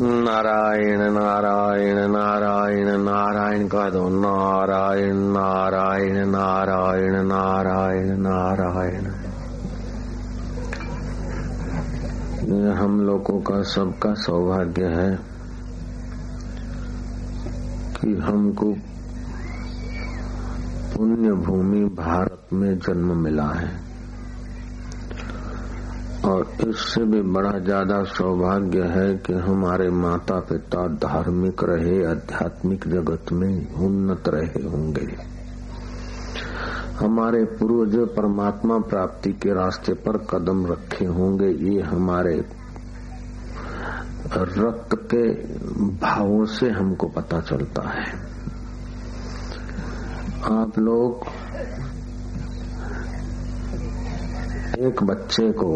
[0.00, 9.04] नारायण नारायण नारायण नारायण का दो नारायण नारायण नारायण नारायण। नारायण
[12.72, 15.18] हम लोगों का सबका सौभाग्य है
[18.00, 18.72] कि हमको
[20.94, 23.87] पुण्य भूमि भारत में जन्म मिला है।
[26.28, 33.32] और इससे भी बड़ा ज़्यादा सौभाग्य है कि हमारे माता पिता धार्मिक रहे, आध्यात्मिक जगत
[33.32, 35.06] में उन्नत रहे होंगे।
[36.98, 42.36] हमारे पूर्वज परमात्मा प्राप्ति के रास्ते पर कदम रखे होंगे, ये हमारे
[44.34, 45.24] रक्त के
[45.98, 48.06] भावों से हमको पता चलता है।
[50.52, 51.26] आप लोग
[54.80, 55.68] एक बच्चे को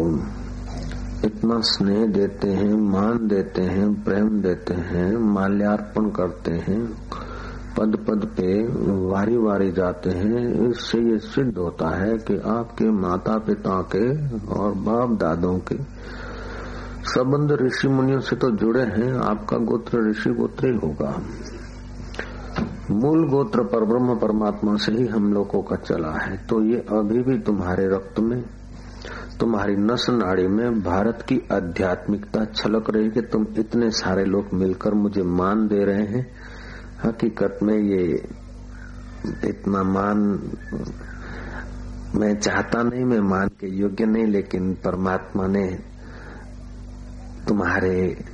[1.25, 6.81] इतना स्नेह देते हैं, मान देते हैं, प्रेम देते हैं, माल्यार्पण करते हैं,
[7.77, 8.49] पद पद पे
[9.09, 14.05] वारी वारी जाते हैं। इससे ये सिद्ध होता है कि आपके माता पिता के
[14.53, 15.77] और बाप दादों के
[17.03, 21.21] संबंध ऋषि मुनियों से तो जुड़े हैं, आपका गोत्र ऋषि गोत्र ही होगा।
[22.91, 27.23] मूल गोत्र पर ब्रह्म परमात्मा से ही हम लोगों का चला है। तो ये अभी
[27.23, 28.43] भी तुम्हारे रक्त में
[29.39, 34.93] तुम्हारी नस नाड़ी में भारत की आध्यात्मिकता छलक रही कि तुम इतने सारे लोग मिलकर
[34.93, 36.31] मुझे मान दे रहे हैं?
[37.05, 38.27] हकीकत में ये
[39.49, 40.17] इतना मान
[42.15, 45.79] मैं चाहता नहीं, मैं मान के योग्य नहीं, लेकिन परमात्मा ने
[47.47, 48.25] तुम्हारे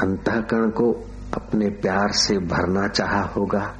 [0.00, 0.92] अंतकरण को
[1.34, 3.74] अपने प्यार से भरना चाहा होगा।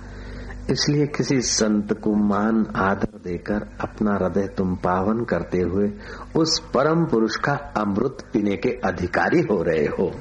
[0.70, 5.92] इसलिए किसी संत को मान, आदर देकर अपना हृदय तुम पावन करते हुए
[6.36, 10.12] उस परम पुरुष का अमृत पीने के अधिकारी हो रहे हो।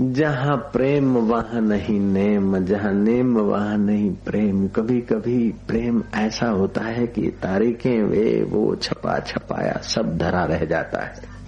[0.00, 6.80] जहाँ प्रेम, वहाँ नहीं नेम, जहाँ नेम, वहाँ नहीं प्रेम। कभी कभी प्रेम ऐसा होता
[6.80, 11.40] है कि तारीखें वे, वो छपा छपाया सब धरा रह जाता है।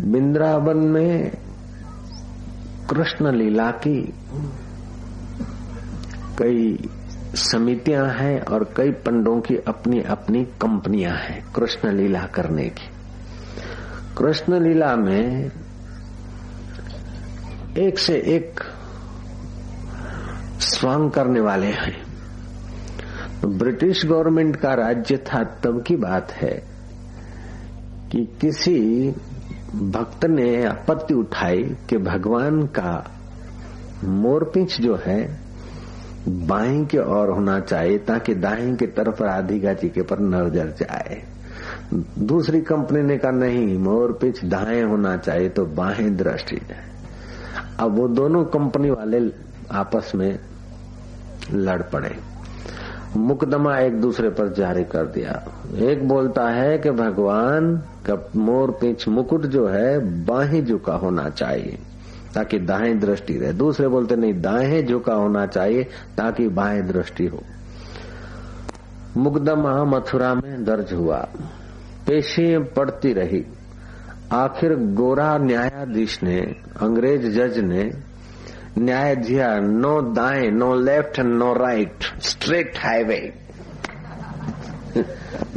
[0.00, 1.32] बिंद्रावन में
[2.90, 4.14] कृष्ण लीला की
[6.38, 6.88] कई
[7.34, 12.88] समितियाँ हैं और कई पंडों की अपनी अपनी कंपनियाँ हैं कृष्ण लीला करने की।
[14.18, 15.50] कृष्ण लीला में
[17.78, 18.60] एक से एक
[20.60, 22.02] स्वांग करने वाले हैं।
[23.58, 26.54] ब्रिटिश गवर्नमेंट का राज्य था तब की बात है
[28.12, 28.80] कि किसी
[29.72, 32.92] भक्त ने आपत्ति उठाई कि भगवान का
[34.04, 35.20] मोरपिंच जो है
[36.28, 41.22] बाई की ओर होना चाहिए ताकि दाएँ की तरफ़ राधिका जी के पर नज़र जाए।
[42.18, 46.90] दूसरी कंपनी ने कहा, नहीं, मोर पिच दाएँ होना चाहिए तो बाहें दृष्टि जाए
[47.80, 49.20] अब वो दोनों कंपनी वाले
[49.72, 50.38] आपस में
[51.50, 52.14] लड़ पड़े।
[53.16, 57.76] मुकदमा एक दूसरे पर जारी कर दिया। एक बोलता है कि भगवान
[58.10, 61.78] का मोर पिंच मुकुट जो है, बाहें झुका होना चाहिए,
[62.34, 65.84] ताकि दाएँ दृष्टि रहे। दूसरे बोलते, नहीं दाएँ झुका होना चाहिए,
[66.16, 67.42] ताकि बाएँ दृष्टि हो।
[69.16, 71.28] मुकदमा मथुरा में दर्ज हुआ।
[72.06, 73.46] पेशी पड़ती रही।
[74.32, 76.40] आखिर गोरा न्यायाधीश ने,
[76.80, 78.11] अंग्रेज़ जज ने
[78.78, 83.32] न्याय दिया नो दाएँ, no left, no right, straight highway.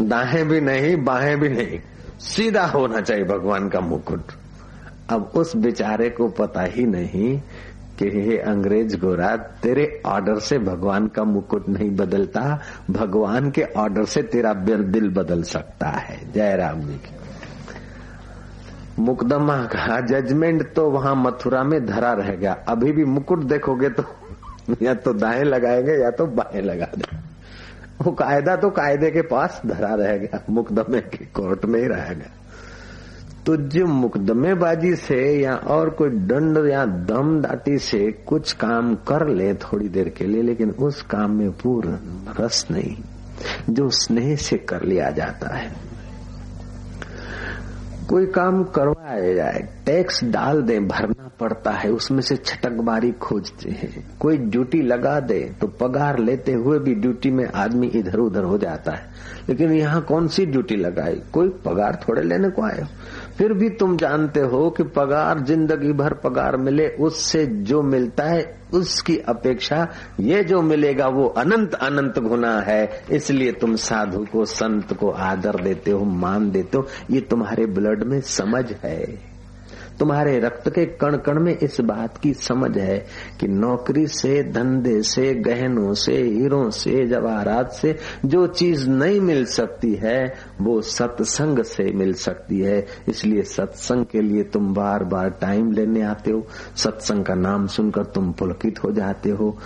[0.02, 1.80] दाएँ भी नहीं बाहें भी नहीं।
[2.20, 4.24] सीधा होना चाहिए भगवान का मुकुट।
[5.10, 7.42] अब उस बेचारे को पता ही नहीं
[8.00, 12.62] कि हे अंग्रेज़ गोरा, तेरे ऑर्डर से भगवान का मुकुट नहीं बदलता,
[12.92, 17.15] भगवान के ऑर्डर से तेरा दिल बदल सकता है। जय राम जी की।
[19.00, 24.04] मुकदमा का जजमेंट तो वहाँ मथुरा में धरा रह गया अभी भी मुकुट देखोगे तो
[24.82, 27.18] या तो दाएँ लगाएँगे या तो बाएँ लगा दे।
[28.02, 32.14] वो कायदा तो कायदे के पास धरा रह गया मुकदमे के कोर्ट में ही रह
[32.14, 32.32] गया
[33.46, 39.28] तो जो मुकदमेबाजी से या और कोई दंड या दम दाटी से कुछ काम कर
[39.28, 41.98] ले थोड़ी देर के लिए, लेकिन उस काम में पूर्ण
[42.40, 42.96] रस नहीं,
[43.70, 45.85] जो स्नेह से कर लिया जाता है।
[48.10, 54.06] कोई काम करवाया जाए, टैक्स डाल दे, भरना पड़ता है, उसमें से छटकबारी खोजते हैं।
[54.20, 58.58] कोई ड्यूटी लगा दे तो पगार लेते हुए भी ड्यूटी में आदमी इधर उधर हो
[58.58, 59.14] जाता है।
[59.50, 62.84] लेकिन यहाँ कौन सी ड्यूटी लगाई कोई पगार थोड़े लेने को आए
[63.38, 68.58] फिर भी तुम जानते हो कि पगार, ज़िंदगी भर पगार मिले, उससे जो मिलता है,
[68.74, 69.88] उसकी अपेक्षा
[70.20, 75.62] ये जो मिलेगा, वो अनंत अनंत गुना है। इसलिए तुम साधु को, संत को आदर
[75.62, 79.35] देते हो, मान देते हो। ये तुम्हारे ब्लड में समझ है।
[80.00, 83.06] तुम्हारे रक्त के कण कण में इस बात की समझ है
[83.40, 87.96] कि नौकरी से, धंधे से, गहनों से, हीरों से, जवाहरात से
[88.26, 94.22] जो चीज़ नहीं मिल सकती है, वो सत्संग से मिल सकती है। इसलिए सत्संग के
[94.22, 98.92] लिए तुम बार बार टाइम लेने आते हो। सत्संग का नाम सुनकर तुम पुलकित हो
[98.92, 99.58] जाते हो।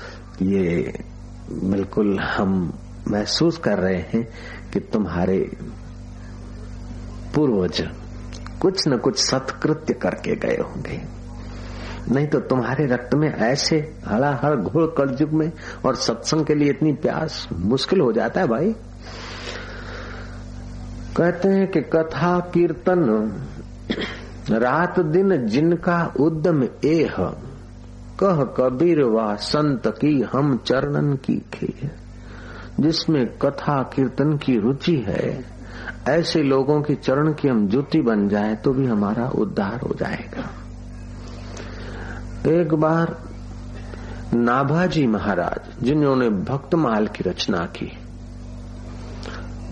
[0.41, 0.93] ये
[1.51, 2.73] बिल्कुल हम
[3.07, 4.27] महसूस कर रहे हैं
[4.73, 5.57] कि तुम्हारे
[7.35, 7.89] पूर्वज
[8.61, 11.01] कुछ न कुछ सत्कृत्य करके गए होंगे।
[12.11, 13.77] नहीं तो तुम्हारे रक्त में ऐसे
[14.07, 15.51] हड़ाहड़ घोड़ कलयुग में
[15.85, 18.73] और सत्संग के लिए इतनी प्यास मुश्किल हो जाता है भाई।
[21.17, 23.06] कहते हैं कि कथा कीर्तन
[24.51, 27.15] रात दिन जिनका उद्यम एह,
[28.19, 31.73] कह कबीर वा संत की हम चरणन की खे
[32.79, 35.58] जिसमें कथा कीर्तन की रुचि है
[36.07, 40.49] ऐसे लोगों की चरण की हम जुती बन जाए तो भी हमारा उद्धार हो जाएगा।
[42.51, 43.15] एक बार
[44.33, 47.91] नाभाजी महाराज, जिन्होंने भक्तमाल की रचना की,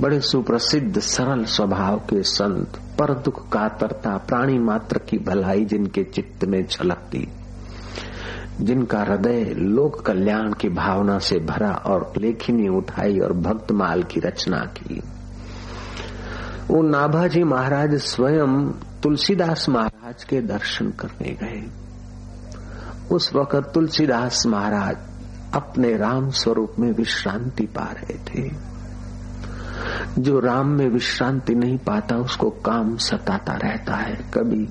[0.02, 6.46] बड़े सुप्रसिद्ध, सरल स्वभाव के संत पर दुख कातरता, प्राणी मात्र की भलाई जिनके चित्त
[6.46, 7.28] में छलकती
[8.62, 14.60] जिनका हृदय लोक कल्याण की भावना से भरा और लेखिनी उठाई और भक्तमाल की रचना
[14.78, 15.02] की।
[16.68, 18.72] वो नाभाजी महाराज स्वयं
[19.04, 21.64] तुलसीदास महाराज के दर्शन करने गए।
[23.12, 24.98] उस वक्त तुलसीदास महाराज
[25.54, 28.50] अपने राम स्वरूप में विश्रांति पा रहे थे।
[30.22, 34.66] जो राम में विश्रांति नहीं पाता, उसको काम सताता रहता है। कभी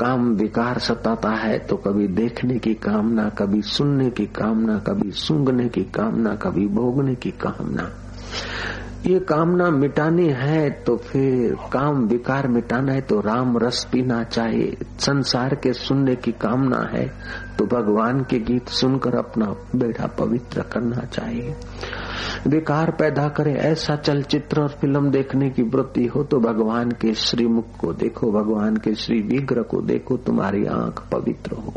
[0.00, 5.68] काम विकार सताता है तो कभी देखने की कामना, कभी सुनने की कामना, कभी सूंघने
[5.68, 7.90] की कामना, कभी भोगने की कामना।
[9.06, 14.76] ये कामना मिटानी है तो फिर काम विकार मिटाना है तो राम रस पीना चाहिए।
[14.98, 17.06] संसार के सुनने की कामना है
[17.58, 19.46] तो भगवान के गीत सुनकर अपना
[19.76, 21.54] बेटा पवित्र करना चाहिए।
[22.46, 27.76] विकार पैदा करे, ऐसा चलचित्र और फ़िल्म देखने की वृत्ति हो तो भगवान के श्रीमुख
[27.80, 31.74] को देखो, भगवान के श्री विग्रह को देखो, तुम्हारी आँख पवित्र हो।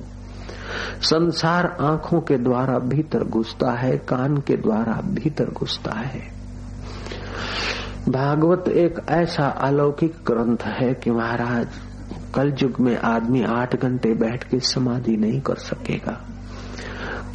[1.01, 6.37] संसार आँखों के द्वारा भीतर घुसता है, कान के द्वारा भीतर घुसता है।
[8.09, 11.68] भागवत एक ऐसा अलौकिक ग्रंथ है कि महाराज
[12.36, 16.21] कल युग में आदमी आठ घंटे बैठ के समाधि नहीं कर सकेगा।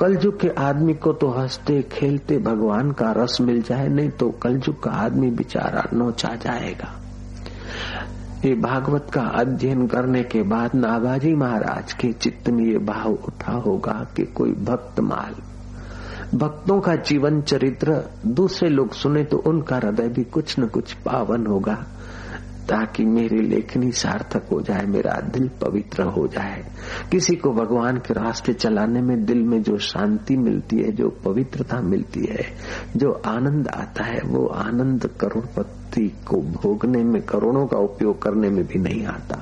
[0.00, 4.30] कल युग के आदमी को तो हँसते, खेलते भगवान का रस मिल जाए, नहीं तो
[4.30, 6.92] कल युग का आदमी बेचारा नोचा जाएगा।
[8.44, 13.52] ये भागवत का अध्ययन करने के बाद नागाजी महाराज के चित्त में ये भाव उठा
[13.52, 15.34] होगा कि कोई भक्त माल
[16.34, 21.46] भक्तों का जीवन चरित्र, दूसरे लोग सुने तो उनका हृदय भी कुछ न कुछ पावन
[21.46, 21.74] होगा,
[22.68, 26.64] ताकि मेरी लेखनी सार्थक हो जाए, मेरा दिल पवित्र हो जाए।
[27.10, 31.80] किसी को भगवान के रास्ते चलाने में दिल में जो शांति मिलती है, जो पवित्रता
[31.80, 32.44] मिलती है,
[32.96, 38.66] जो आनंद आता है, वो आनंद करोड़पति को भोगने में करोड़ों का उपयोग करने में
[38.66, 39.40] भी नहीं आता।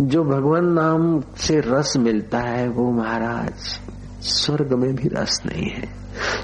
[0.00, 3.80] जो भगवान नाम से रस मिलता है, वो महाराज
[4.24, 5.88] स्वर्ग में भी रस नहीं है।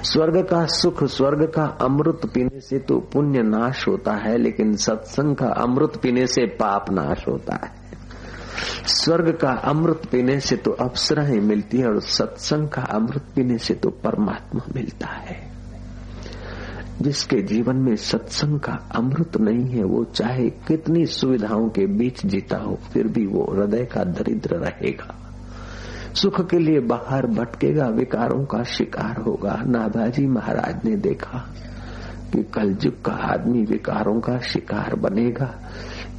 [0.03, 5.35] स्वर्ग का सुख, स्वर्ग का अमृत पीने से तो पुण्य नाश होता है, लेकिन सत्संग
[5.35, 7.81] का अमृत पीने से पाप नाश होता है।
[8.87, 13.73] स्वर्ग का अमृत पीने से तो अप्सराएँ मिलती है और सत्संग का अमृत पीने से
[13.73, 15.51] तो परमात्मा मिलता है।
[17.01, 22.57] जिसके जीवन में सत्संग का अमृत नहीं है, वो चाहे कितनी सुविधाओं के बीच जीता
[22.57, 25.20] हो, फिर भी वो हृदय का दरिद्र रहेगा।
[26.15, 31.53] सुख के लिए बाहर भटकेगा, विकारों का शिकार होगा। नादाजी महाराज ने देखा
[32.33, 35.69] कि कलयुग का आदमी विकारों का शिकार बनेगा।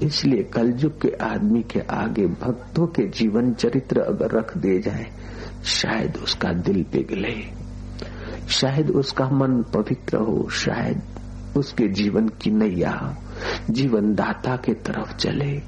[0.03, 5.07] इसलिए कलयुग के आदमी के आगे भक्तों के जीवन चरित्र अगर रख दिए जाए,
[5.65, 7.35] शायद उसका दिल पिघले।
[8.49, 11.03] शायद उसका मन पवित्र हो, शायद
[11.57, 13.17] उसके जीवन की नैया
[13.71, 15.63] जीवन दाता के तरफ़ चले।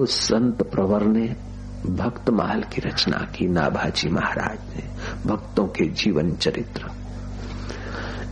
[0.00, 1.49] उस संत प्रवर ने
[1.86, 4.82] भक्त महल की रचना की नाभाजी महाराज ने,
[5.26, 6.90] भक्तों के जीवन चरित्र।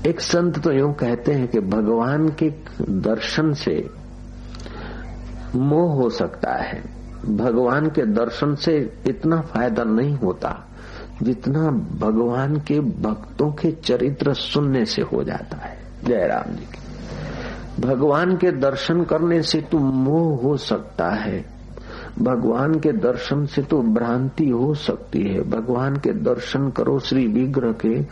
[0.08, 2.48] एक संत तो यूँ कहते हैं कि भगवान के
[2.80, 3.74] दर्शन से
[5.54, 6.82] मोह हो सकता है।
[7.36, 8.76] भगवान के दर्शन से
[9.08, 10.54] इतना फ़ायदा नहीं होता
[11.22, 16.66] जितना भगवान के भक्तों के चरित्र सुनने से हो जाता है। जय राम जी
[17.80, 21.57] भगवान के दर्शन करने से तो मोह हो सकता है।
[22.18, 27.72] भगवान के दर्शन से तो भ्रांति हो सकती है। भगवान के दर्शन करो श्री विग्रह
[27.72, 28.02] के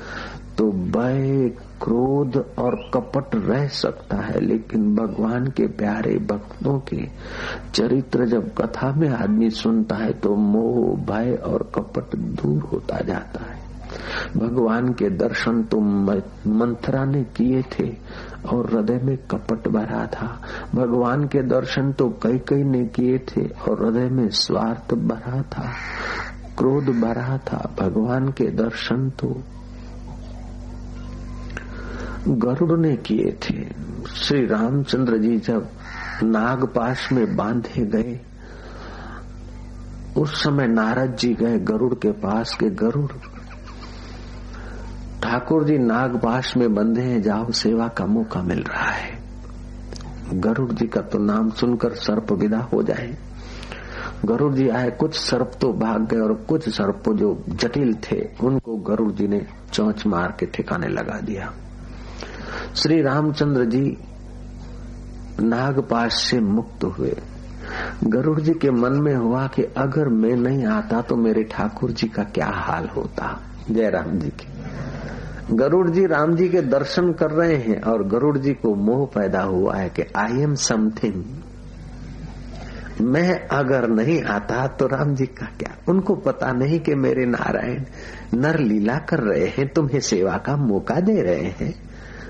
[0.58, 1.48] तो भय,
[1.82, 7.08] क्रोध और कपट रह सकता है। लेकिन भगवान के प्यारे भक्तों के
[7.74, 13.44] चरित्र जब कथा में आदमी सुनता है तो मोह, भय और कपट दूर होता जाता
[13.52, 13.66] है।
[14.36, 15.80] भगवान के दर्शन तो
[16.50, 17.96] मंथरा ने किए थे।
[18.44, 20.28] और हृदय में कपट भरा था।
[20.74, 25.72] भगवान के दर्शन तो कई कई ने किए थे और हृदय में स्वार्थ भरा था,
[26.58, 29.36] क्रोध भरा था। भगवान के दर्शन तो
[32.28, 33.64] गरुड़ ने किए थे।
[34.16, 35.68] श्री रामचंद्र जी जब
[36.22, 38.20] नागपाश में बांधे गए,
[40.16, 43.10] उस समय नारद जी गए गरुड़ के पास के गरुड़।
[45.26, 49.18] ठाकुर जी नागपाश में बंधे हैं, जाओ, सेवा का मौका मिल रहा है।
[50.34, 53.16] गरुड़ जी का तो नाम सुनकर सर्प विदा हो जाए।
[54.24, 58.76] गरुड़ जी आए, कुछ सर्प तो भाग गए और कुछ सर्प जो जटिल थे, उनको
[58.76, 61.52] गरुड़ जी ने चौंच मार के ठिकाने लगा दिया।
[62.74, 63.98] श्री रामचंद्र जी
[65.40, 67.16] नागपाश से मुक्त हुए।
[68.04, 72.08] गरुड़ जी के मन में हुआ कि अगर मैं नहीं आता तो मेरे ठाकुर जी
[72.08, 73.40] का क्या हाल होता
[73.70, 74.48] जय राम जी की।
[75.50, 79.42] गरुड़ जी राम जी के दर्शन कर रहे हैं और गरुड़ जी को मोह पैदा
[79.42, 81.24] हुआ है कि आई एम समथिंग
[83.00, 85.76] मैं अगर नहीं आता तो राम जी का क्या?
[85.88, 87.84] उनको पता नहीं कि मेरे नारायण
[88.34, 91.85] नर लीला कर रहे हैं, तुम्हें सेवा का मौका दे रहे हैं।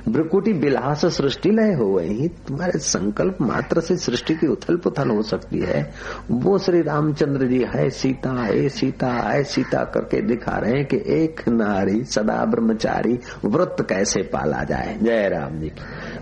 [0.09, 5.23] ब्रकुटी बिलास सृष्टि लय हो गई तुम्हारे संकल्प मात्र से सृष्टि की उथल पुथल हो
[5.23, 5.93] सकती है।
[6.31, 10.97] वो श्री रामचंद्र जी है, सीता है सीता है, सीता करके दिखा रहे हैं कि
[10.97, 15.73] एक नारी सदा ब्रह्मचारी व्रत कैसे पाला जाए। जय राम जी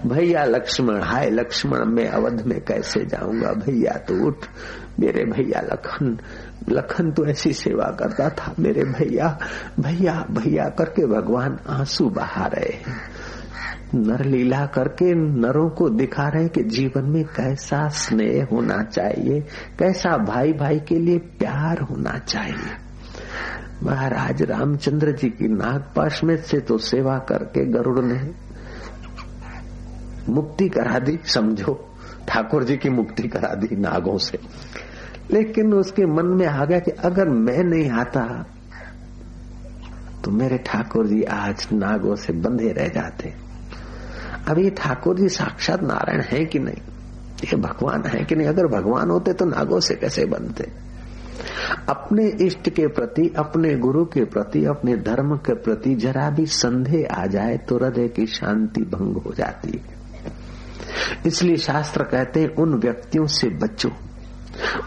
[0.07, 3.53] भैया लक्ष्मण, हाय लक्ष्मण, मैं अवध में कैसे जाऊँगा?
[3.53, 4.47] भैया तो उठ।
[5.01, 6.19] मेरे भैया लखन
[6.69, 9.39] लखन तो ऐसी सेवा करता था। मेरे भैया
[9.81, 13.24] भैया भैया करके भगवान आँसू बहा रहे हैं।
[13.95, 19.41] नर लीला करके नरों को दिखा रहे कि जीवन में कैसा स्नेह होना चाहिए,
[19.79, 22.77] कैसा भाई भाई के लिए प्यार होना चाहिए।
[23.83, 28.21] महाराज रामचंद्र जी की नागपाश में से तो सेवा करके गरुड़ ने
[30.29, 31.75] मुक्ति करा दी, समझो,
[32.29, 34.39] ठाकुर जी की मुक्ति करा दी नागों से।
[35.31, 38.25] लेकिन उसके मन में आ गया कि अगर मैं नहीं आता
[40.25, 43.33] तो मेरे ठाकुर जी आज नागों से बंधे रह जाते।
[44.49, 46.77] अब ये ठाकुर जी साक्षात नारायण है कि नहीं?
[47.45, 48.49] ये भगवान है कि नहीं?
[48.49, 50.85] अगर भगवान होते तो नागों से कैसे बनते?
[51.89, 57.09] अपने इष्ट के प्रति, अपने गुरु के प्रति, अपने धर्म के प्रति जरा भी संदेह
[57.15, 59.95] आ जाए तो हृदय की शांति भंग हो जाती है।
[61.27, 63.91] इसलिए शास्त्र कहते हैं, उन व्यक्तियों से बचो।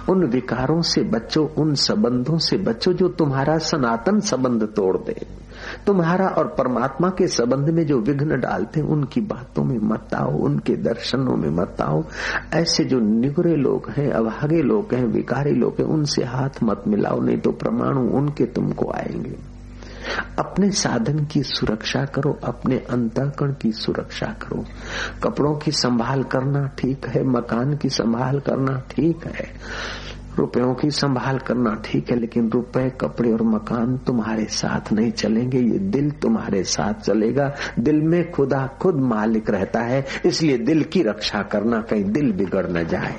[0.10, 5.47] उन विकारों से बचो, उन संबंधों से बचो जो तुम्हारा सनातन संबंध तोड़ दे।
[5.88, 10.38] तुम्हारा और परमात्मा के संबंध में जो विघ्न डालते हैं, उनकी बातों में मत आओ,
[10.38, 12.04] उनके दर्शनों में मत आओ।
[12.54, 17.20] ऐसे जो निगुरे लोग हैं, अभागे लोग हैं, विकारी लोग हैं, उनसे हाथ मत मिलाओ,
[17.22, 19.58] नहीं तो परमाणु उनके तुमको आएँगे।
[20.40, 24.66] अपने साधन की सुरक्षा करो, अपने अंतकरण की सुरक्षा करो।
[25.24, 29.46] कपड़ों की संभाल करना ठीक है, मकान की संभाल करना ठीक है।
[30.38, 35.60] रुपयों की संभाल करना ठीक है, लेकिन रुपए, कपड़े और मकान तुम्हारे साथ नहीं चलेंगे।
[35.60, 41.04] ये दिल तुम्हारे साथ चलेगा। दिल में खुदा खुद मालिक रहता है, इसलिए दिल की
[41.04, 43.16] रक्षा करना कहीं दिल बिगड़ न जाए।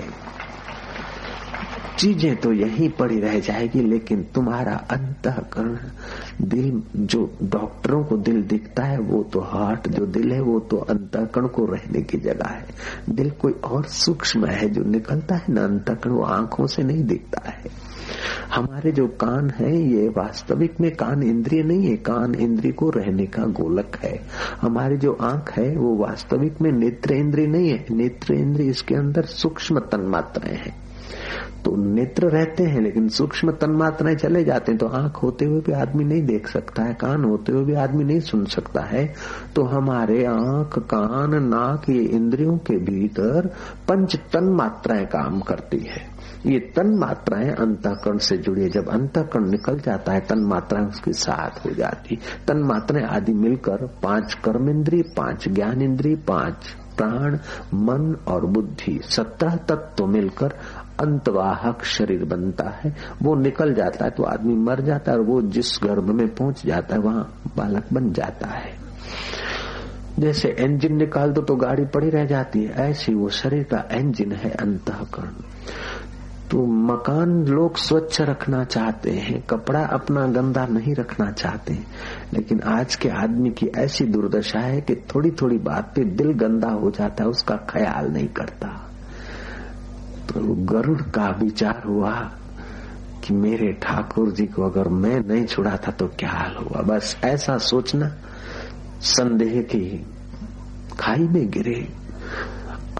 [1.98, 5.78] चीज़ें तो यहीं पड़ी रह जाएगी, लेकिन तुम्हारा अंतकरण
[6.42, 10.76] दिल जो डॉक्टरों को दिल दिखता है, वो तो हार्ट जो दिल है, वो तो
[10.76, 12.66] अंतकरण को रहने की जगह है।
[13.10, 17.50] दिल कोई और सूक्ष्म है जो निकलता है, ना अंतकरण, वो आँखों से नहीं दिखता
[17.50, 17.88] है।
[18.54, 23.26] हमारे जो कान है, ये वास्तविक में कान इंद्रिय नहीं है, कान इंद्रिय को रहने
[23.26, 24.20] का गोलक है।
[24.60, 29.22] हमारी जो आँख है, वो वास्तविक में नेत्र इंद्रिय नहीं है। नेत्र इंद्रिय इसके अंदर
[29.22, 30.87] सूक्ष्म तन्मात्राएँ हैं।
[31.64, 35.72] तो नेत्र रहते हैं, लेकिन सूक्ष्म तन्मात्राएँ चले जाते हैं तो आँख होते हुए भी
[35.72, 39.04] आदमी नहीं देख सकता है, कान होते हुए भी आदमी नहीं सुन सकता है।
[39.54, 43.46] तो हमारे आँख, कान, नाक, ये इंद्रियों के भीतर
[43.88, 46.06] पंच तन मात्राएँ काम करती है।
[46.46, 51.12] ये तन मात्राएँ अंतकरण से जुड़ी है जब अंतकरण निकल जाता है तन मात्राएँ उसके
[51.12, 57.34] साथ हो जाती। तन मात्राएँ आदि मिलकर पाँच कर्म इंद्री पाँच ज्ञान इंद्री पाँच प्राण,
[57.74, 60.54] मन और बुद्धि, सत्रह तत्व मिलकर
[61.00, 65.40] अंतवाहक शरीर बनता है। वो निकल जाता है तो आदमी मर जाता है और वो
[65.42, 68.76] जिस गर्भ में पहुँच जाता है, वहाँ बालक बन जाता है।
[70.18, 74.32] जैसे इंजन निकाल दो तो गाड़ी पड़ी रह जाती है। ऐसी वो शरीर का इंजन
[74.32, 75.42] है अंतकरण।
[76.50, 81.74] तो मकान लोग स्वच्छ रखना चाहते हैं, कपड़ा अपना गंदा नहीं रखना चाहते
[82.34, 86.68] लेकिन आज के आदमी की ऐसी दुर्दशा है कि थोड़ी थोड़ी बात पे दिल गंदा
[86.68, 88.87] हो जाता है, उसका ख्याल नहीं करता।
[90.28, 92.10] तो गरुड़ का विचार हुआ
[93.24, 96.82] कि मेरे ठाकुर जी को अगर मैं नहीं छुड़ाता तो क्या हाल हुआ?
[96.82, 98.14] बस ऐसा सोचना
[99.00, 100.06] संदेह की
[101.00, 101.88] खाई में गिरे।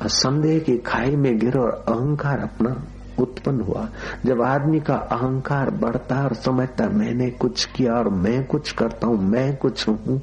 [0.03, 2.87] और संदेह की खाई में गिरे और अहंकार अपना
[3.19, 3.89] उत्पन्न हुआ।
[4.27, 9.19] जब आदमी का अहंकार बढ़ता और समझता, मैंने कुछ किया और मैं कुछ करता हूँ,
[9.19, 10.23] मैं कुछ हूँ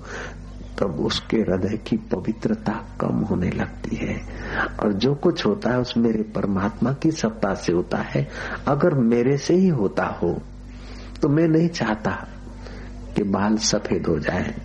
[0.80, 4.22] तब उसके हृदय की पवित्रता कम होने लगती है।
[4.84, 8.28] और जो कुछ होता है, उस मेरे परमात्मा की सत्ता से होता है।
[8.68, 10.42] अगर मेरे से ही होता हो
[11.22, 12.28] तो मैं नहीं चाहता
[13.16, 14.56] कि बाल सफ़ेद हो जाए।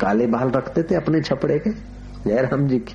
[0.00, 1.70] काले बाल रखते थे अपने छपड़े के?
[2.24, 2.94] जयराम जी की।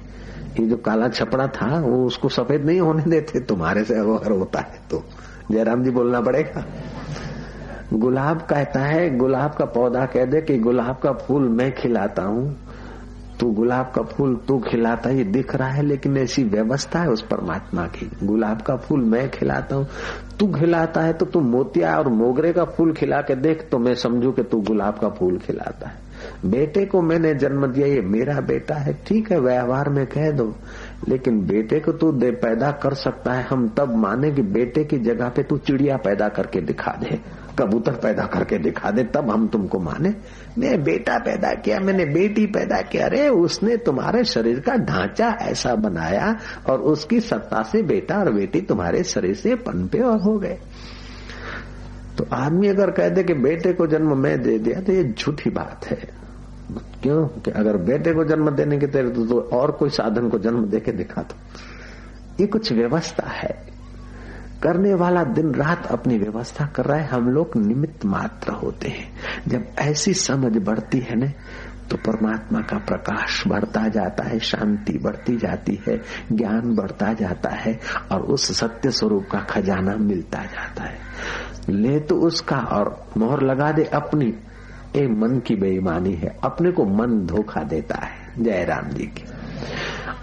[0.63, 4.59] ये जो काला छपड़ा था, वो उसको सफ़ेद नहीं होने देते। तुम्हारे से अगर होता
[4.59, 5.03] है तो।
[5.51, 6.65] जयराम जी बोलना पड़ेगा।
[7.93, 12.55] गुलाब कहता है, गुलाब का पौधा कह दे कि गुलाब का फूल मैं खिलाता हूँ।
[13.39, 17.21] तू गुलाब का फूल तू खिलाता ये दिख रहा है, लेकिन ऐसी व्यवस्था है उस
[17.21, 19.87] परमात्मा की। गुलाब का फूल मैं खिलाता हूँ।
[20.39, 23.93] तू खिलाता है तो तू मोतिया और मोगरे का फूल खिला के देख तो मैं
[23.95, 26.05] समझू कि तू गुलाब का फूल खिलाता है।
[26.45, 30.53] बेटे को मैंने जन्म दिया, ये मेरा बेटा है। ठीक है, व्यवहार में कह दो,
[31.09, 34.97] लेकिन बेटे को तू दे, पैदा कर सकता है। हम तब माने कि बेटे की
[34.99, 37.19] जगह पे तू चिड़िया पैदा करके दिखा दे।
[37.59, 40.15] कबूतर पैदा करके दिखा दे, तब हम तुमको माने।
[40.57, 45.75] मैं बेटा पैदा किया, मैंने बेटी पैदा किया। अरे, उसने तुम्हारे शरीर का ढांचा ऐसा
[45.75, 46.37] बनाया
[46.69, 50.57] और उसकी सत्ता से बेटा और बेटी तुम्हारे शरीर से पनपे और हो गए।
[52.17, 55.49] तो आदमी अगर कह दे कि बेटे को जन्म मैं दे दिया तो ये झूठी
[55.49, 56.09] बात है।
[57.03, 57.27] क्यों?
[57.27, 60.65] कि अगर बेटे को जन्म देने के तेरे तो तो और कोई साधन को जन्म
[60.65, 61.35] दे के दिखा दो।
[62.39, 63.76] ये कुछ व्यवस्था है।
[64.63, 69.13] करने वाला दिन रात अपनी व्यवस्था कर रहा है। हम लोग निमित्त मात्र होते हैं।
[69.47, 71.31] जब ऐसी समझ बढ़ती है ना
[71.89, 77.79] तो परमात्मा का प्रकाश बढ़ता जाता है, शांति बढ़ती जाती है, ज्ञान बढ़ता जाता है
[78.11, 80.97] और उस सत्य स्वरूप का खजाना मिलता जाता है।
[81.69, 84.33] ले तो उसका और मोहर लगा दे अपनी।
[84.95, 89.23] ए मन की बेईमानी है। अपने को मन धोखा देता है। जय राम जी की।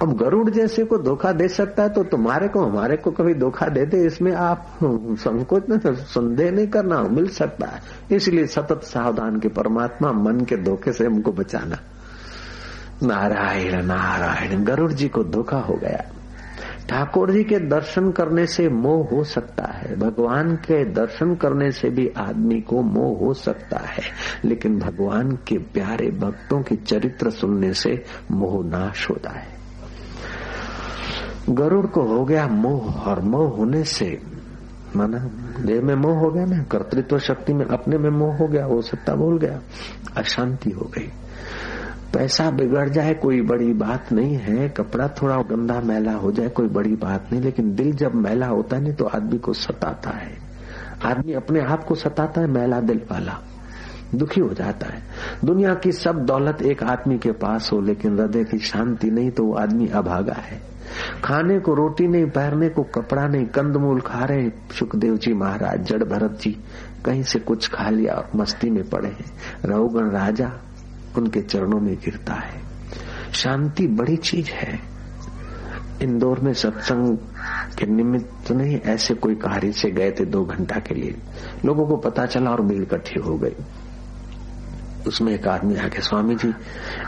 [0.03, 3.67] अब गरुड़ जैसे को धोखा दे सकता है तो तुम्हारे को, हमारे को कभी धोखा
[3.67, 4.79] दे दे, इसमें आप
[5.19, 7.83] संकोच न, संदेह नहीं करना, मिल सकता है।
[8.17, 11.77] इसलिए सतत सावधान के परमात्मा मन के धोखे से हमको बचाना।
[13.03, 16.05] नारायण नारायण, गरुड़ जी को धोखा हो गया।
[16.89, 21.91] ठाकुर जी के दर्शन करने से मोह हो सकता है। भगवान के दर्शन करने से
[21.91, 24.03] भी आदमी को मोह हो सकता है।
[24.45, 29.54] लेकिन भगवान के प्यारे भक्तों के चरित्र सुनने से मोह नाश होता है।
[31.51, 34.23] गरुड़ को हो गया मोह, और मोह होने से,
[34.97, 35.19] माना
[35.63, 38.83] देह में मोह हो गया ना, कर्तृत्व शक्ति में अपने में मोह हो गया, वो
[38.83, 39.61] सत्ता भूल गया,
[40.17, 41.11] अशांति हो गई।
[42.15, 46.69] पैसा बिगड़ जाए, कोई बड़ी बात नहीं है, कपड़ा थोड़ा गंदा मैला हो जाए, कोई
[46.69, 50.39] बड़ी बात नहीं, लेकिन दिल जब मैला होता है नहीं तो आदमी को सताता है।
[51.05, 53.39] आदमी अपने आप को सताता है, मैला दिल वाला,
[54.15, 55.03] दुखी हो जाता है।
[55.45, 59.45] दुनिया की सब दौलत एक आदमी के पास हो, लेकिन हृदय की शांति नहीं तो
[59.45, 60.74] वो आदमी अभागा है।
[61.25, 66.05] खाने को रोटी नहीं, पहनने को कपड़ा नहीं, कंदमूल खा रहे सुखदेव जी महाराज, जड़
[66.05, 66.65] भरत जी,
[67.05, 69.33] कहीं से कुछ खा लिया और मस्ती में पड़े हैं।
[69.65, 70.53] रहुगण राजा
[71.17, 72.61] उनके चरणों में गिरता है।
[73.33, 74.95] शांति बड़ी चीज़ है।
[76.03, 77.19] इंदौर में सत्संग
[77.79, 81.17] के निमित्त नहीं, ऐसे कोई कार्य से गए थे दो घंटा के लिए।
[81.65, 83.55] लोगों को पता चला और भीड़ इकट्ठी हो गई।
[85.07, 86.55] उसमें एक आदमी आके स्वामी जी,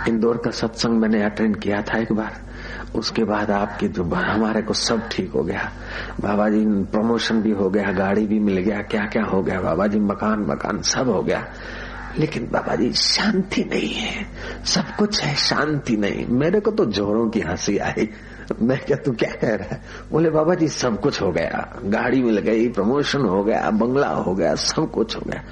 [0.09, 2.46] इंदौर का सत्संग मैंने अटेंड किया था एक बार।
[2.97, 5.73] उसके बाद आपकी जो हमारे को सब ठीक हो गया।
[6.21, 9.61] बाबा जी प्रमोशन भी हो गया, गाड़ी भी मिल गया क्या क्या हो गया?
[9.61, 11.47] बाबा जी, मकान मकान सब हो गया।
[12.19, 14.27] लेकिन बाबा जी, शांति नहीं है।
[14.65, 18.09] सब कुछ है, शांति नहीं। मेरे को तो जोरों की हँसी आई।
[18.63, 19.83] मैं क्या, तू क्या कह रहा है?
[20.13, 24.35] बोले, बाबा जी, सब कुछ हो गया। गाड़ी मिल गई प्रमोशन हो गया, बंगला हो
[24.35, 25.43] गया, सब कुछ हो गया।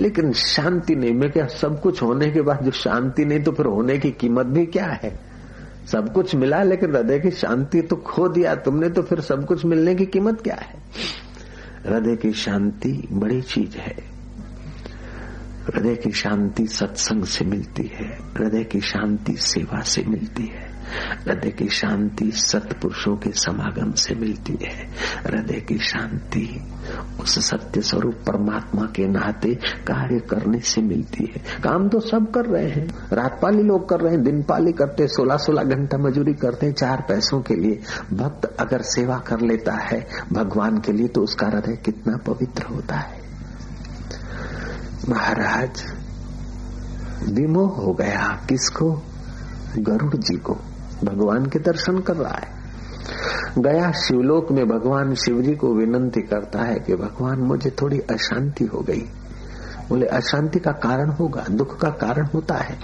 [0.00, 3.66] लेकिन शांति नहीं। मैं क्या, सब कुछ होने के बाद जो शांति नहीं तो फिर
[3.66, 5.27] होने की कीमत भी क्या है?
[5.92, 9.64] सब कुछ मिला, लेकिन हृदय की शांति तो खो दिया। तुमने तो फिर सब कुछ
[9.64, 10.82] मिलने की कीमत क्या है?
[11.86, 13.96] हृदय की शांति बड़ी चीज़ है।
[15.66, 20.68] हृदय की शांति सत्संग से मिलती है। हृदय की शांति सेवा से मिलती है।
[21.26, 24.90] हृदय की शांति सत्पुरुषों के समागम से मिलती है।
[25.26, 26.62] हृदय की शांति
[27.20, 29.54] उस सत्य स्वरूप परमात्मा के नाते
[29.86, 34.00] कार्य करने से मिलती है। काम तो सब कर रहे हैं। रात पाली लोग कर
[34.00, 37.80] रहे हैं, दिन पाली करते सोलह सोलह घंटा मजूरी करते हैं, चार पैसों के लिए।
[38.12, 42.96] भक्त अगर सेवा कर लेता है भगवान के लिए तो उसका हृदय कितना पवित्र होता
[42.96, 43.18] है।
[45.08, 45.84] महाराज,
[47.28, 49.02] विमोह हो गया। किसको?
[49.78, 50.54] गरुड़ जी को।
[51.04, 52.57] भगवान के दर्शन कर रहा है।
[53.58, 58.64] गया शिवलोक में भगवान शिव जी को विनंती करता है कि भगवान, मुझे थोड़ी अशांति
[58.64, 59.02] हो गई।
[59.88, 62.78] बोले, अशांति का कारण होगा, दुख का कारण होता है।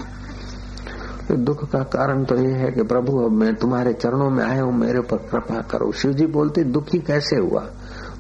[1.29, 4.63] तो दुख का कारण तो ये है कि प्रभु, अब मैं तुम्हारे चरणों में आया
[4.63, 7.61] हूँ, मेरे ऊपर कृपा करो। शिव जी बोलते, दुखी कैसे हुआ?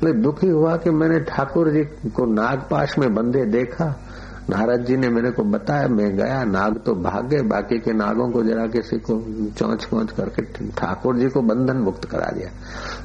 [0.00, 4.03] बोले, दुखी हुआ कि मैंने ठाकुर जी को नागपाश में बंधे देखा
[4.50, 8.30] नारद जी ने मेरे को बताया, मैं गया, नाग तो भाग गए बाकी के नागों
[8.30, 9.18] को जरा किसी को
[9.50, 12.50] चौंच पौच करके ठाकुर जी को बंधन मुक्त करा दिया।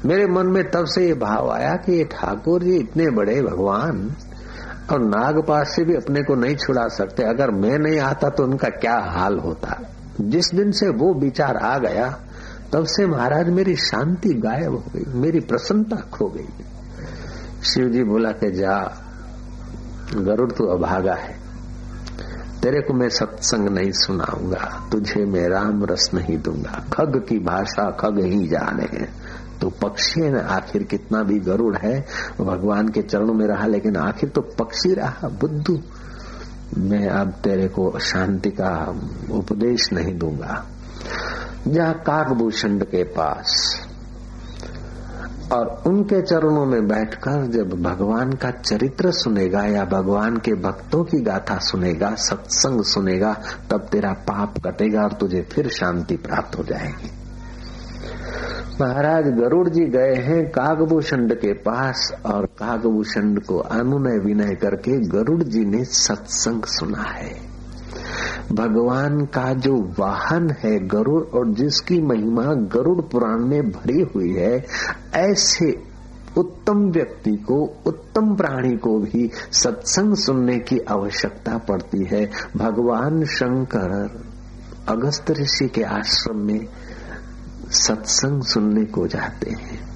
[0.06, 4.10] मेरे मन में तब से ये भाव आया कि ये ठाकुर जी इतने बड़े भगवान
[4.92, 8.42] और नाग पास से भी अपने को नहीं छुड़ा सकते। अगर मैं नहीं आता तो
[8.42, 9.80] उनका क्या हाल होता?
[10.20, 12.08] जिस दिन से वो विचार आ गया,
[12.72, 16.48] तब से महाराज मेरी शांति गायब हो गई, मेरी प्रसन्नता खो गई।
[17.62, 18.76] शिव जी बोला के जा
[20.14, 21.40] गरुड़ तू अभागा है।
[22.62, 27.90] तेरे को मैं सत्संग नहीं सुनाऊँगा। तुझे मैं राम रस नहीं दूँगा। खग की भाषा
[27.90, 29.08] खग ही जाने।
[29.60, 32.06] तो पक्षी है ना आखिर कितना भी गरुड़ है,
[32.40, 35.80] भगवान के चरणों में रहा, लेकिन आखिर तो पक्षी रहा, बुद्धू।
[36.78, 40.66] मैं अब तेरे को शांति का उपदेश नहीं दूँगा।
[41.68, 43.80] जा काकभूषण के पास।
[45.52, 51.20] और उनके चरणों में बैठकर जब भगवान का चरित्र सुनेगा या भगवान के भक्तों की
[51.20, 53.32] गाथा सुनेगा, सत्संग सुनेगा,
[53.70, 57.10] तब तेरा पाप कटेगा और तुझे फिर शांति प्राप्त हो जाएगी।
[58.80, 65.42] महाराज गरुड़ जी गए हैं कागभूषण के पास और कागभूषण को अनुनय विनय करके गरुड़
[65.42, 67.49] जी ने सत्संग सुना है।
[68.52, 74.66] भगवान का जो वाहन है गरुड़ और जिसकी महिमा गरुड़ पुराण में भरी हुई है,
[75.14, 75.82] ऐसे
[76.38, 84.22] उत्तम व्यक्ति को, उत्तम प्राणी को भी सत्संग सुनने की आवश्यकता पड़ती है। भगवान शंकर
[84.88, 86.66] अगस्त ऋषि के आश्रम में
[87.70, 89.90] सत्संग सुनने को जाते हैं।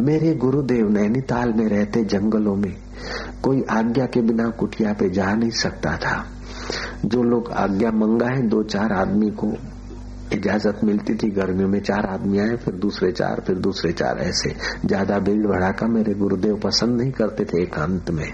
[0.00, 2.76] मेरे गुरुदेव नैनीताल में रहते जंगलों में
[3.42, 6.26] कोई आज्ञा के बिना कुटिया पे जा नहीं सकता था।
[7.04, 9.52] जो लोग आज्ञा मंगा है दो चार आदमी को
[10.32, 14.54] इजाज़त मिलती थी, गर्मियों में चार आदमी आए, फिर दूसरे चार, फिर दूसरे चार, ऐसे।
[14.86, 18.32] ज़्यादा भीड़ भड़ाका मेरे गुरुदेव पसंद नहीं करते थे एकांत में।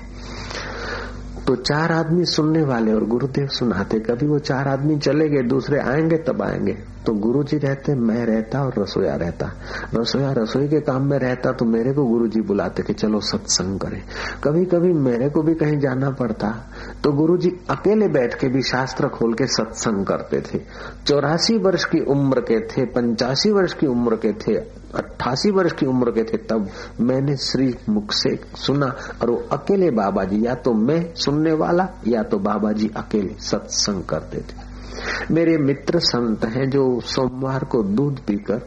[1.46, 5.78] तो चार आदमी सुनने वाले और गुरुदेव सुनाते, कभी वो चार आदमी चले गए, दूसरे
[5.78, 6.72] आएँगे, तब आएँगे।
[7.06, 9.52] तो गुरु जी रहते, मैं रहता और रसोया रहता।
[9.94, 13.80] रसोया रसोई के काम में रहता तो मेरे को गुरु जी बुलाते कि चलो सत्संग
[13.80, 14.02] करें।
[14.44, 16.70] कभी कभी मेरे को भी कहीं जाना पड़ता।
[17.04, 20.60] तो गुरु जी अकेले बैठ के भी शास्त्र खोल के सत्संग करते थे।
[21.06, 25.86] चौरासी वर्ष की उम्र के थे, पंचासी वर्ष की उम्र के थे अट्ठासी वर्ष की
[25.86, 26.68] उम्र के थे, तब
[27.00, 28.86] मैंने श्री मुख से सुना,
[29.22, 33.34] और वो अकेले बाबा जी या तो मैं सुनने वाला, या तो बाबा जी अकेले
[33.40, 38.60] सत्संग करते थे। मेरे मित्र संत हैं जो सोमवार को दूध पीकर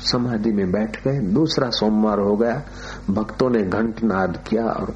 [0.00, 2.62] समाधि में बैठ गए। दूसरा सोमवार हो गया,
[3.10, 4.94] भक्तों ने घंट नाद किया और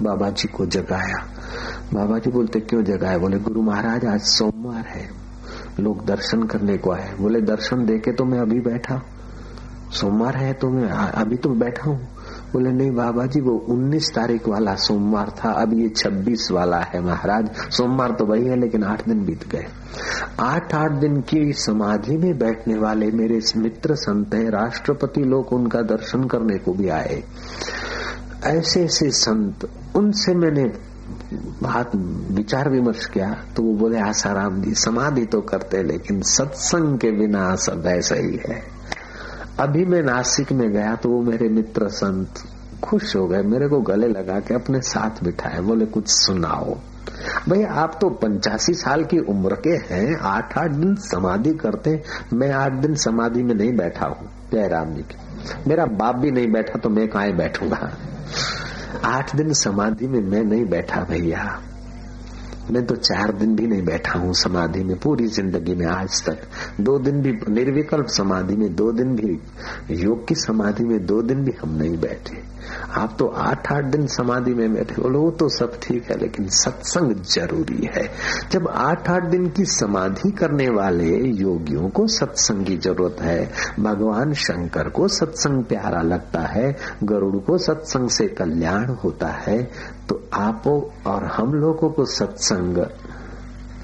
[0.00, 1.24] बाबा जी को जगाया।
[1.92, 5.08] बाबा जी बोलते, क्यों जगाया बोले, गुरु महाराज, आज सोमवार है,
[5.80, 9.02] लोग दर्शन करने को आए बोले, दर्शन देके तो मैं अभी बैठा
[9.92, 12.08] सोमवार है तो मैं अभी तो बैठा हूँ।
[12.52, 17.00] बोले, नहीं बाबा जी वो 19 तारीख वाला सोमवार था। अब ये 26 वाला है
[17.00, 19.66] महाराज। सोमवार तो वही है, लेकिन आठ दिन बीत गए।
[20.40, 25.82] आठ आठ दिन की समाधि में बैठने वाले मेरे मित्र संत हैं। राष्ट्रपति लोग उनका
[25.82, 27.22] दर्शन करने को भी आए।
[28.44, 30.64] ऐसे ऐसे संत, उनसे मैंने
[31.62, 31.96] बात,
[32.30, 37.54] विचार विमर्श किया। तो वो बोले, आसाराम जी, समाधि तो करते लेकिन सत्संग के बिना
[37.56, 38.75] सब ऐसा ही है।
[39.60, 42.42] अभी मैं नासिक में गया तो वो मेरे मित्र संत
[42.84, 46.74] खुश हो गए, मेरे को गले लगा के अपने साथ बिठाए, बोले, कुछ सुनाओ।
[47.48, 52.50] भाई, आप तो पंचासी साल की उम्र के हैं आठ आठ दिन समाधि करते मैं
[52.50, 56.78] आठ दिन समाधि में नहीं बैठा हूँ जयराम जी की। मेरा बाप भी नहीं बैठा
[56.78, 57.90] तो मैं कहा बैठूँगा?
[59.04, 61.60] आठ दिन समाधि में मैं नहीं बैठा भैया।
[62.70, 66.38] मैं तो चार दिन भी नहीं बैठा हूँ समाधि में, पूरी ज़िंदगी में आज तक।
[66.80, 69.40] दो दिन भी, निर्विकल्प समाधि में दो दिन भी,
[70.02, 72.55] योग की समाधि में दो दिन भी हम नहीं बैठे।
[72.92, 76.48] आप तो आठ आठ दिन समाधि में बैठे बोलो, वो तो सब ठीक है, लेकिन
[76.54, 78.08] सत्संग ज़रूरी है।
[78.50, 83.50] जब आठ आठ दिन की समाधि करने वाले योगियों को सत्संग की ज़रूरत है,
[83.80, 86.74] भगवान शंकर को सत्संग प्यारा लगता है,
[87.04, 89.62] गरुड़ को सत्संग से कल्याण होता है
[90.08, 92.78] तो आप और हम लोगों को सत्संग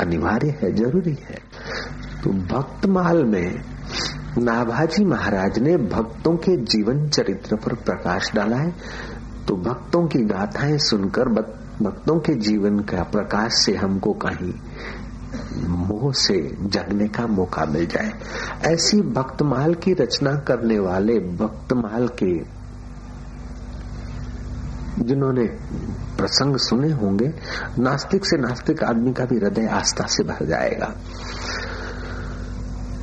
[0.00, 1.38] अनिवार्य है, ज़रूरी है।
[2.22, 3.62] तो भक्तमाल में
[4.38, 8.74] नाभाजी महाराज ने भक्तों के जीवन चरित्र पर प्रकाश डाला है।
[9.48, 11.28] तो भक्तों की गाथाएँ सुनकर
[11.82, 14.54] भक्तों के जीवन का प्रकाश से हमको कहीं
[15.68, 18.12] मोह से जगने का मौका मिल जाए।
[18.64, 22.62] ऐसी भक्तमाल की रचना करने वाले भक्तमाल के
[25.04, 25.44] जिन्होंने
[26.18, 27.34] प्रसंग सुने होंगे,
[27.78, 30.94] नास्तिक से नास्तिक आदमी का भी हृदय आस्था से भर जाएगा।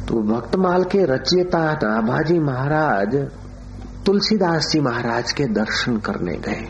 [0.10, 3.16] तो भक्तमाल के रचयिता नाभाजी महाराज,
[4.06, 6.68] तुलसीदास जी महाराज के दर्शन करने गए।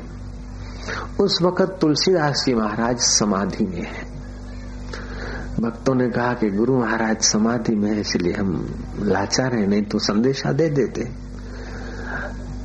[1.23, 4.04] उस वक्त तुलसीदास जी महाराज समाधि में है।
[5.62, 9.99] भक्तों ने कहा कि गुरु महाराज समाधि में है, इसलिए हम लाचार हैं, नहीं तो
[9.99, 11.04] संदेशा दे देते।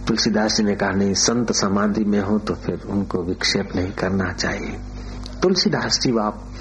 [0.08, 4.32] तुलसीदास जी ने कहा, नहीं, संत समाधि में हो तो फिर उनको विक्षेप नहीं करना
[4.32, 4.78] चाहिए।
[5.42, 6.53] तुलसीदास जी वाप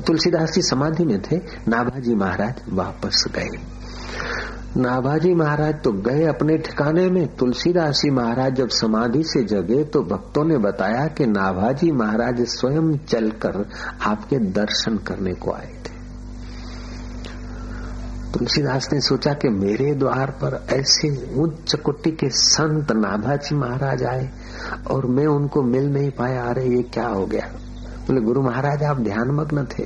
[0.00, 1.36] तुलसीदास जी समाधि में थे,
[1.68, 3.58] नाभाजी महाराज वापस गए।
[4.76, 10.02] नाभाजी महाराज तो गए अपने ठिकाने में। तुलसीदास जी महाराज जब समाधि से जगे तो
[10.02, 13.68] भक्तों ने बताया कि नाभाजी महाराज स्वयं चलकर
[14.02, 15.98] आपके दर्शन करने को आए थे।
[18.32, 24.30] तुलसीदास ने सोचा कि मेरे द्वार पर ऐसे उच्च कोटि के संत नाभाजी महाराज आए
[24.90, 27.52] और मैं उनको मिल नहीं पाया। अरे, ये क्या हो गया?
[28.08, 29.84] बोले, गुरु महाराज, आप ध्यान मग्न थे।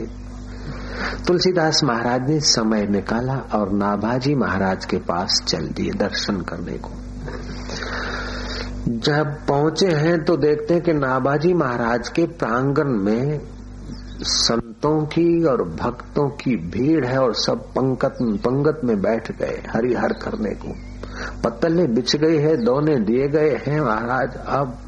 [1.26, 6.90] तुलसीदास महाराज ने समय निकाला और नाभाजी महाराज के पास चल दिए दर्शन करने को।
[8.88, 13.40] जब पहुँचे हैं तो देखते हैं कि नाभाजी महाराज के प्रांगण में
[14.22, 20.12] संतों की और भक्तों की भीड़ है और सब पंकत पंगत में बैठ गए हरिहर
[20.12, 20.74] करने को।
[21.44, 24.78] पत्तले बिछ गई है, दोने दिए गए हैं, महाराज, अब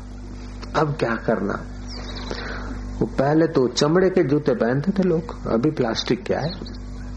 [0.77, 1.61] अब क्या करना?
[2.95, 6.53] वो पहले तो चमड़े के जूते पहनते थे लोग, अभी प्लास्टिक क्या है?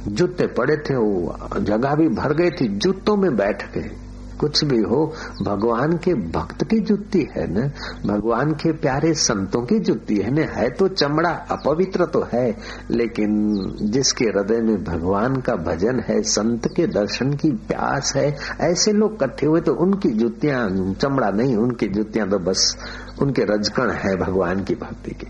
[0.07, 3.91] जूते पड़े थे, वो जगह भी भर गई थी, जूतों में बैठ गए।
[4.39, 7.71] कुछ भी हो, भगवान के भक्त की जुत्ती है न?
[8.05, 10.37] भगवान के प्यारे संतों की जुत्ती है न?
[10.37, 12.57] है तो चमड़ा, अपवित्र तो है,
[12.91, 18.91] लेकिन जिसके हृदय में भगवान का भजन है, संत के दर्शन की प्यास है, ऐसे
[18.91, 22.77] लोग इकट्ठे हुए तो उनकी जुतियाँ चमड़ा नहीं, उनकी जुतियाँ तो बस,
[23.21, 25.27] उनके रजकण है भगवान की भक्ति की।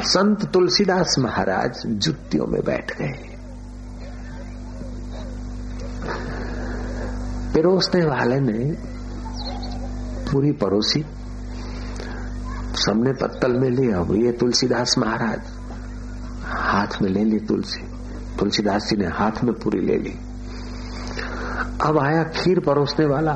[0.00, 3.36] संत तुलसीदास महाराज जुतियों में बैठ गए।
[7.54, 8.76] पिरोसने वाले ने
[10.30, 11.04] पूरी परोसी
[12.74, 15.40] सबने पत्तल में लिया, अब ये तुलसीदास महाराज,
[16.44, 17.82] हाथ में ले ली तुलसी।
[18.38, 20.14] तुलसीदास जी ने हाथ में पूरी ले ली।
[21.82, 23.34] अब आया खीर परोसने वाला।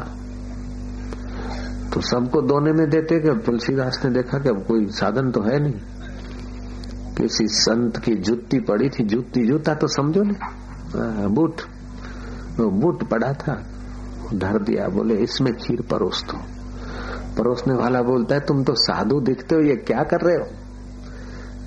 [1.94, 5.58] तो सबको दोने में देते कि तुलसीदास ने देखा कि अब कोई साधन तो है
[5.60, 5.80] नहीं।
[7.20, 11.60] किसी संत की जुत्ती पड़ी थी, जुत्ती जूता तो समझो ना। बूट।
[12.56, 13.54] वो बूट पड़ा था,
[14.34, 16.38] धर दिया, बोले, इसमें खीर परोस दो
[17.36, 20.46] परोसने वाला बोलता है, तुम तो साधु दिखते हो, ये क्या कर रहे हो?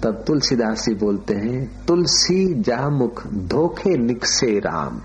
[0.03, 5.01] तब तुलसीदास जी बोलते हैं, तुलसी जा मुख धोखे निकसे राम।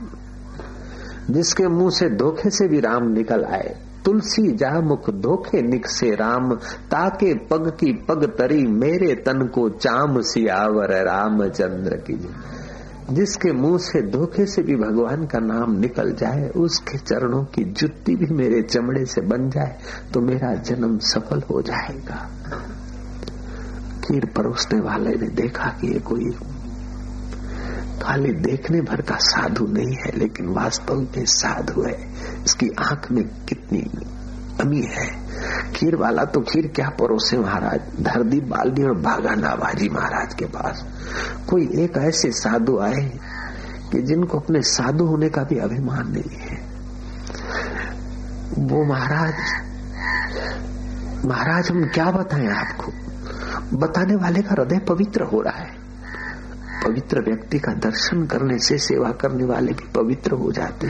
[1.31, 6.55] जिसके मुँह से धोखे से भी राम निकल आए तुलसी जा मुख धोखे निकसे राम,
[6.91, 12.19] ताके पग की पग तरी मेरे तन को चाम सियावर रामचंद्र की
[13.11, 18.15] जिसके मुँह से धोखे से भी भगवान का नाम निकल जाए, उसके चरणों की जुत्ती
[18.17, 19.79] भी मेरे चमड़े से बन जाए
[20.13, 22.17] तो मेरा जन्म सफल हो जाएगा।
[24.05, 26.31] खीर परोसने वाले ने देखा कि ये कोई
[28.03, 32.09] खाली देखने भर का साधु नहीं है, लेकिन वास्तव में साधु है।
[32.45, 33.81] इसकी आँख में कितनी
[34.61, 35.29] अमी है।
[35.73, 37.81] खीर वाला तो खीर क्या परोसे महाराज?
[38.01, 40.87] धरदी बाल्दी और भागा नाबाजी महाराज के पास।
[41.51, 43.19] कोई एक ऐसे साधु आए
[43.93, 46.69] कि जिनको अपने साधु होने का भी अभिमान नहीं है।
[48.59, 49.35] वो महाराज
[51.27, 52.93] महाराज हम क्या बताएँ आपको?
[53.77, 55.78] बताने वाले का हृदय पवित्र हो रहा है।
[56.85, 60.87] पवित्र व्यक्ति का दर्शन करने से सेवा करने वाले भी पवित्र हो जाते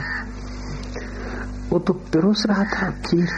[1.69, 3.29] वो तो पिरोस रहा था, खीर।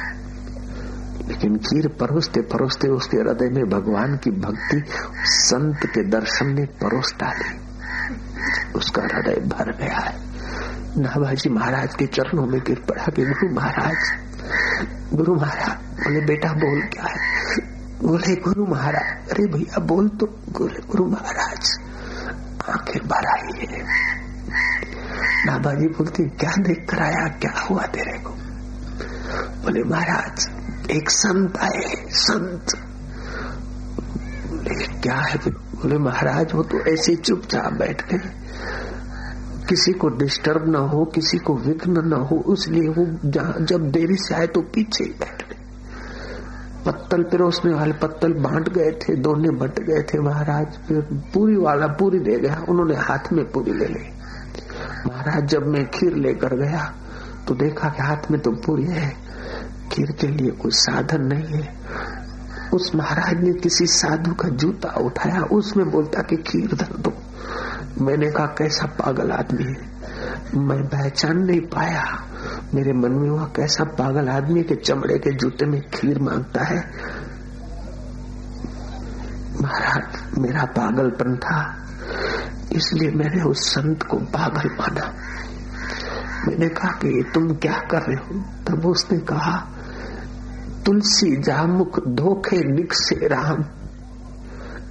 [1.29, 4.85] लेकिन खीर परोसते परोसते उसके हृदय में भगवान की भक्ति
[5.25, 7.59] संत के दर्शन ने परोस डाली
[8.73, 10.19] उसका हृदय भर गया है।
[11.01, 13.97] नाभाजी महाराज के चरणों में गिर पड़ा कि, गुरु महाराज
[15.15, 17.19] गुरु महाराज, बोले, बेटा, बोल क्या है?
[18.03, 21.90] बोले, गुरु महाराज, अरे भैया, बोल तो बोले, गुरु महाराज
[22.71, 23.83] आँखें भर आई है।
[25.47, 27.29] नाभाजी बोलती, क्या देख कर आया?
[27.29, 28.31] क्या हुआ तेरे को?
[29.63, 30.49] बोले, महाराज,
[30.91, 32.75] एक संत आए संत।
[34.47, 35.37] बोले, क्या है?
[35.37, 38.41] बोले, महाराज, वो तो ऐसे चुपचाप बैठ गए
[39.69, 43.05] किसी को डिस्टर्ब ना हो, किसी को विघ्न ना हो इसलिए वो
[43.65, 45.50] जब देरी से आए तो पीछे ही बैठ
[46.87, 51.01] पत्तल पिरोसने वाले पत्तल बांट गए थे, दोनों बट गए थे महाराज। फिर
[51.35, 54.07] पूरी वाला पूरी दे गया, उन्होंने हाथ में पूरी ले ली।
[55.07, 56.93] महाराज जब मैं खीर लेकर गया
[57.49, 59.11] तो देखा कि हाथ में तो पूरी है,
[59.93, 61.79] खीर के लिए कोई साधन नहीं है।
[62.75, 67.13] उस महाराज ने किसी साधु का जूता उठाया, उसमें बोलता कि खीर धर दो।
[68.01, 72.05] मैंने कहा, कैसा पागल आदमी है। मैं पहचान नहीं पाया
[72.75, 76.91] मेरे मन में हुआ कैसा पागल आदमी के चमड़े के जूते में खीर माँगता है?
[79.63, 81.87] महाराज, मेरा पागलपन था,
[82.73, 85.15] इसलिए मैंने उस संत को पागल माना।
[86.49, 88.45] मैंने कहा कि तुम क्या कर रहे हो?
[88.69, 89.69] तब उसने कहा,
[90.87, 93.63] तुलसी जामुख धोखे निक से राम।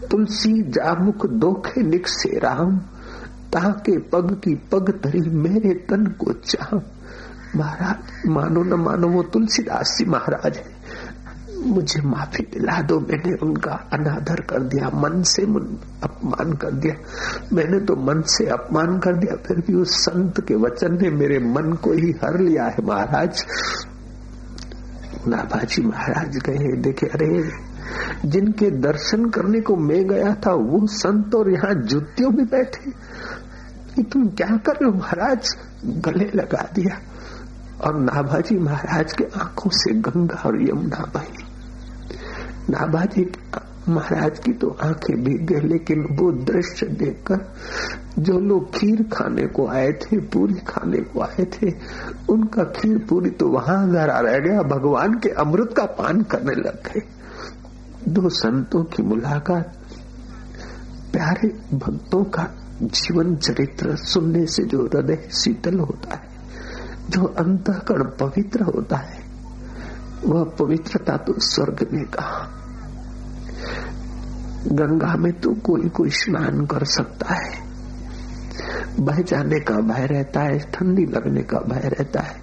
[0.08, 2.78] तुलसी जामुख धोखे निक से राम,
[3.54, 6.99] ताके पग की पग धरी मेरे तन को चाह
[7.56, 10.80] महाराज, मानो न मानो वो तुलसीदास जी महाराज है।
[11.66, 15.42] मुझे माफ़ी दिला दो, मैंने उनका अनादर कर दिया, मन से
[16.04, 16.96] अपमान कर दिया।
[17.54, 21.40] मैंने तो मन से अपमान कर दिया, फिर भी उस संत के वचन ने मेरे
[21.40, 23.46] मन को ही हर लिया है महाराज।
[25.28, 27.52] नाभाजी महाराज गए, देखे, अरे,
[28.26, 32.92] जिनके दर्शन करने को मैं गया था, वो संत और यहाँ जुतियों में बैठे।
[34.04, 35.58] तुम क्या कर रहे हो महाराज?
[35.86, 37.09] गले लगा दिया।
[37.82, 41.44] और नाभाजी महाराज के आँखों से गंगा और यमुना बही।
[42.70, 43.32] नाभाजी
[43.90, 47.40] महाराज की तो आँखें भीग गए लेकिन वो दृश्य देखकर
[48.20, 51.72] जो लोग खीर खाने को आए थे, पूरी खाने को आए थे,
[52.30, 56.88] उनका खीर पूरी तो वहाँ गरा रह गया। भगवान के अमृत का पान करने लग
[56.88, 57.02] गए।
[58.08, 59.74] दो संतों की मुलाकात,
[61.14, 62.48] प्यारे भक्तों का
[62.82, 66.29] जीवन चरित्र सुनने से जो हृदय शीतल होता है।
[67.10, 69.24] जो अंतकरण पवित्र होता है,
[70.26, 72.56] वह पवित्रता तो स्वर्ग में कहा।
[74.68, 77.70] गंगा में तो कोई कोई स्नान कर सकता है।
[79.00, 82.42] बह जाने का भय रहता है, ठंडी लगने का भय रहता है,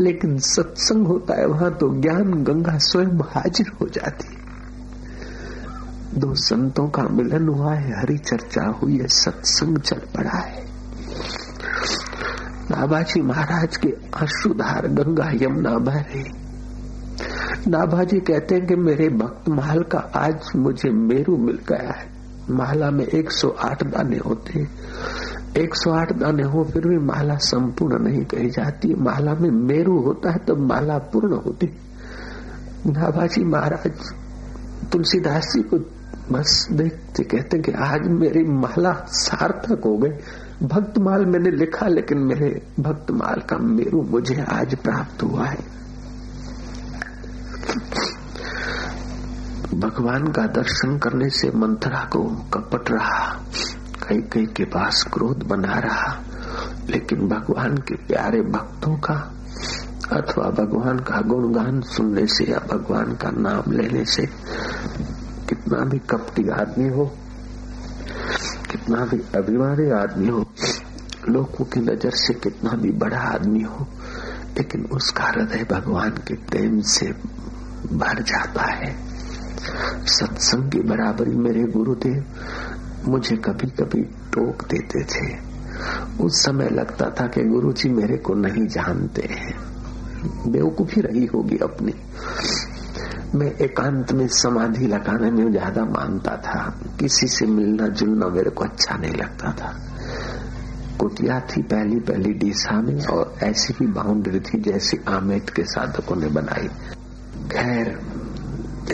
[0.00, 4.36] लेकिन सत्संग होता है, वहाँ तो ज्ञान गंगा स्वयं हाजिर हो जाती।
[6.20, 10.66] दो संतों का मिलन हुआ है हरी चर्चा हुई है, सत्संग चल पड़ा है।
[12.76, 16.24] नाबाजी महाराज के अश्रुधार गंगा यमुना बह रही
[17.70, 22.06] नाभाजी कहते हैं कि मेरे भक्त महल का आज मुझे मेरू मिल गया है।
[22.50, 24.68] माला में 108 दाने होते हैं।
[25.56, 30.38] 108 दाने हो, फिर भी माला संपूर्ण नहीं कही जाती। माला में मेरू होता है
[30.38, 31.66] तो माला पूर्ण होती।
[32.86, 33.92] नाभाजी महाराज
[34.92, 35.78] तुलसीदास जी को
[36.32, 42.62] बस देखते कहते कि आज मेरी माला सार्थक हो गई। भक्तमाल मैंने लिखा, लेकिन मेरे
[42.80, 45.58] भक्तमाल का मेरू मुझे आज प्राप्त हुआ है।
[49.74, 52.22] भगवान का दर्शन करने से मंथरा को
[52.54, 53.44] कपट रहा,
[54.08, 56.24] कई कई के पास क्रोध बना रहा,
[56.90, 59.14] लेकिन भगवान के प्यारे भक्तों का
[60.12, 64.26] अथवा भगवान का गुणगान सुनने से या भगवान का नाम लेने से
[65.48, 67.10] कितना भी कपटी आदमी हो
[68.70, 70.46] कितना भी अभिमानी आदमी हो,
[71.28, 73.86] लोगों की नज़र से कितना भी बड़ा आदमी हो,
[74.58, 77.06] लेकिन उसका हृदय भगवान के प्रेम से
[77.92, 78.96] भर जाता है।
[80.06, 82.24] सत्संग की बराबरी मेरे गुरुदेव
[83.04, 85.46] मुझे कभी कभी टोक देते थे।
[86.20, 89.54] उस समय लगता था कि गुरु जी मेरे को नहीं जानते हैं।
[90.52, 91.94] बेवकूफ़ी रही होगी अपनी।
[93.34, 98.64] मैं एकांत में समाधि लगाने में ज़्यादा मानता था। किसी से मिलना जुलना मेरे को
[98.64, 99.72] अच्छा नहीं लगता था।
[101.00, 106.16] कुटिया थी पहली पहली डीसा में और ऐसी ही बाउंड्री थी जैसी आमेट के साधकों
[106.16, 106.68] ने बनाई।
[107.52, 107.88] खैर,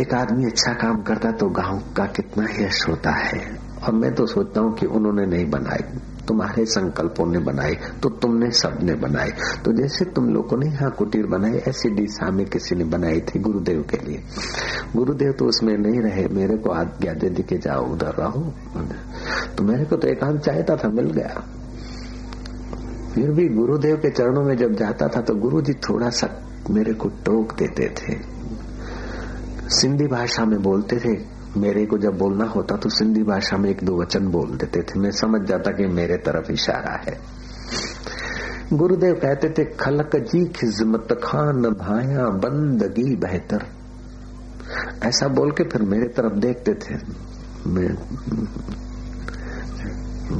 [0.01, 4.27] एक आदमी अच्छा काम करता तो गाँव का कितना यश होता है। और मैं तो
[4.27, 5.85] सोचता हूँ कि उन्होंने नहीं बनाई।
[6.28, 9.30] तुम्हारे संकल्पों ने बनाई तो तुमने सबने बनाई
[9.64, 13.38] तो जैसे तुम लोगों ने यहाँ कुटीर बनाई, ऐसी दिशा में किसी ने बनाई थी
[13.38, 14.22] गुरुदेव के लिए।
[14.96, 18.42] गुरुदेव तो उसमें नहीं रहे, मेरे को आज्ञा दे दी के जाओ, उधर रहो।
[19.57, 21.42] तो मेरे को तो एक आम चाहता था, मिल गया।
[23.14, 26.28] फिर भी गुरुदेव के चरणों में जब जाता था तो गुरु जी थोड़ा सा
[26.70, 28.16] मेरे को टोक देते थे।
[29.70, 31.14] सिंधी भाषा में बोलते थे
[31.57, 35.00] मेरे को जब बोलना होता तो सिंधी भाषा में एक दो वचन बोल देते थे।
[35.00, 37.20] मैं समझ जाता कि मेरे तरफ़ इशारा है।
[38.72, 43.66] गुरुदेव कहते थे, खलक जी खिजमत खान भाया बंदगी बेहतर।
[45.05, 46.94] ऐसा बोल के फिर मेरे तरफ़ देखते थे।
[47.66, 47.94] मैं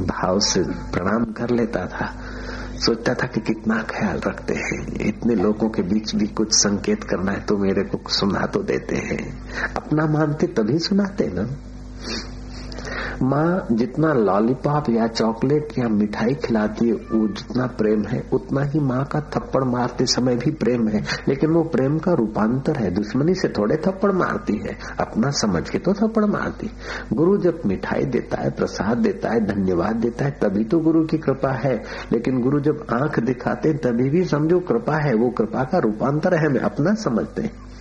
[0.05, 2.22] भाव से प्रणाम कर लेता था।
[2.85, 7.31] सोचता था कि कितना ख्याल रखते हैं। इतने लोगों के बीच भी कुछ संकेत करना
[7.31, 9.21] है तो मेरे को सुना तो देते हैं।
[9.75, 11.47] अपना मानते तभी सुनाते ना।
[13.23, 18.79] माँ जितना लॉलीपॉप या चॉकलेट या मिठाई खिलाती है, वो जितना प्रेम है, उतना ही
[18.79, 23.35] माँ का थप्पड़ मारते समय भी प्रेम है। लेकिन वो प्रेम का रूपांतर है, दुश्मनी
[23.35, 26.71] से थोड़े थप्पड़ मारती है, अपना समझ के तो थप्पड़ मारती
[27.13, 31.17] गुरु जब मिठाई देता है, प्रसाद देता है, धन्यवाद देता है, तभी तो गुरु की
[31.17, 35.77] कृपा है। लेकिन गुरु जब आँख दिखाते तभी भी समझो कृपा है, वो कृपा का
[35.77, 37.72] रूपांतर है, हमें अपना समझते हैं।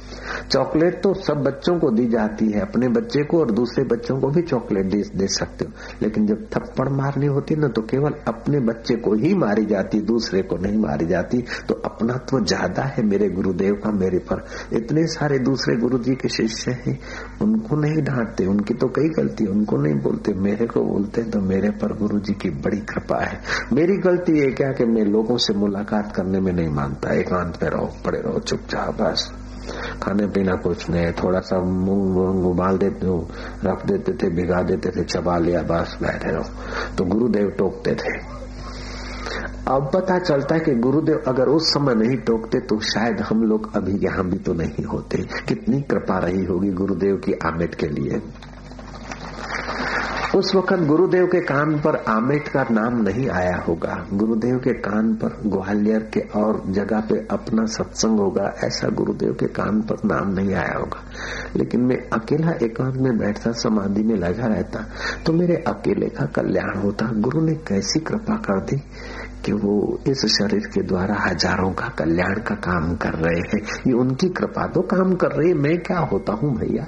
[0.45, 4.29] चॉकलेट तो सब बच्चों को दी जाती है अपने बच्चे को और दूसरे बच्चों को
[4.29, 5.73] भी चॉकलेट दे, दे सकते हो।
[6.03, 10.43] लेकिन जब थप्पड़ मारनी होती ना तो केवल अपने बच्चे को ही मारी जाती दूसरे
[10.43, 14.45] को नहीं मारी जाती। तो अपना तो ज़्यादा है मेरे गुरुदेव का मेरे पर।
[14.77, 16.99] इतने सारे दूसरे गुरु जी के शिष्य हैं
[17.43, 21.71] उनको नहीं डांटते उनकी तो कई गलती उनको नहीं बोलते। मेरे को बोलते तो मेरे
[21.83, 23.41] पर गुरु जी की बड़ी कृपा है।
[23.73, 27.71] मेरी गलती ये क्या कि मैं लोगों से मुलाकात करने में नहीं मानता एकांत में
[27.71, 29.31] रहो पड़े रहो चुपचाप बस।
[30.03, 33.29] खाने पीना कुछ नहीं थोड़ा सा मुँह उबाल देते हो,
[33.65, 36.45] रख देते थे, भिगा देते थे, चबा लिया, बस बैठे रहो।
[36.99, 38.15] तो गुरुदेव टोकते थे।
[39.69, 43.77] अब पता चलता है कि गुरुदेव अगर उस समय नहीं टोकते तो शायद हम लोग
[43.77, 48.23] अभी यहाँ भी तो नहीं होते। कितनी कृपा रही होगी गुरुदेव की आमेट के लिए।
[50.37, 55.13] उस वक्त गुरुदेव के कान पर आमेट का नाम नहीं आया होगा। गुरुदेव के कान
[55.15, 60.33] पर ग्वालियर के और जगह पे अपना सत्संग होगा, ऐसा गुरुदेव के कान पर नाम
[60.35, 61.03] नहीं आया होगा।
[61.57, 64.85] लेकिन मैं अकेला एकांत में बैठता, समाधि में लगा रहता
[65.27, 68.77] तो मेरे अकेले का कल्याण होता। गुरु ने कैसी कृपा कर दी
[69.45, 69.77] कि वो
[70.09, 74.67] इस शरीर के द्वारा हज़ारों का कल्याण का काम कर रहे हैं। ये उनकी कृपा
[74.67, 76.87] तो काम कर रही है। मैं क्या होता हूँ भैया?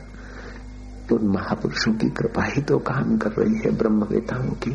[1.09, 4.71] तो महापुरुषों की कृपा ही तो काम कर रही है, ब्रह्मवेताओं की।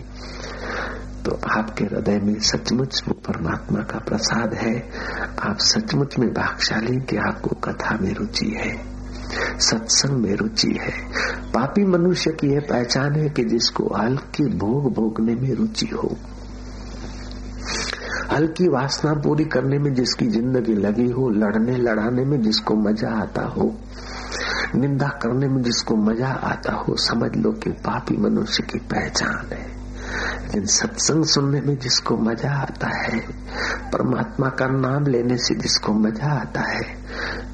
[1.26, 4.90] तो आपके हृदय में सचमुच वो परमात्मा का प्रसाद है।
[5.40, 9.00] आप सचमुच में भागशाली कि आपको कथा में रुचि है।
[9.60, 11.06] सत्संग में रुचि है।
[11.52, 16.18] पापी मनुष्य की यह पहचान है कि जिसको हल्की भोग भोगने में रुचि हो।
[18.32, 23.42] हल्की वासना पूरी करने में जिसकी ज़िंदगी लगी हो, लड़ने लड़ाने में जिसको मज़ा आता
[23.42, 23.74] हो,
[24.76, 29.79] निंदा करने में जिसको मज़ा आता हो, समझ लो कि पापी मनुष्य की पहचान है।
[30.10, 33.20] लेकिन सत्संग सुनने में जिसको मज़ा आता है,
[33.92, 36.98] परमात्मा का नाम लेने से जिसको मज़ा आता है,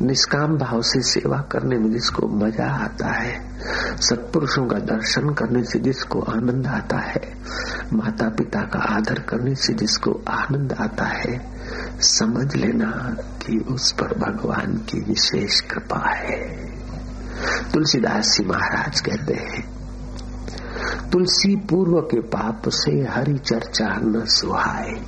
[0.02, 3.56] निष्काम भाव से सेवा करने में जिसको मज़ा आता है,
[4.02, 7.34] सत्पुरुषों का दर्शन करने से जिसको आनंद आता है
[7.94, 11.40] माता पिता का आदर करने से जिसको आनंद आता है,
[12.02, 16.40] समझ लेना कि उस पर भगवान की विशेष कृपा है।
[17.74, 19.75] तुलसीदास जी महाराज कहते हैं
[21.16, 25.06] तुलसी पूर्व के पाप से हरि चर्चा न सुहाए।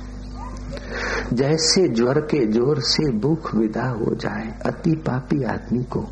[1.32, 6.08] जैसे ज्वर के ज़ोर से भूख विदा हो जाए, अति पापी आदमी को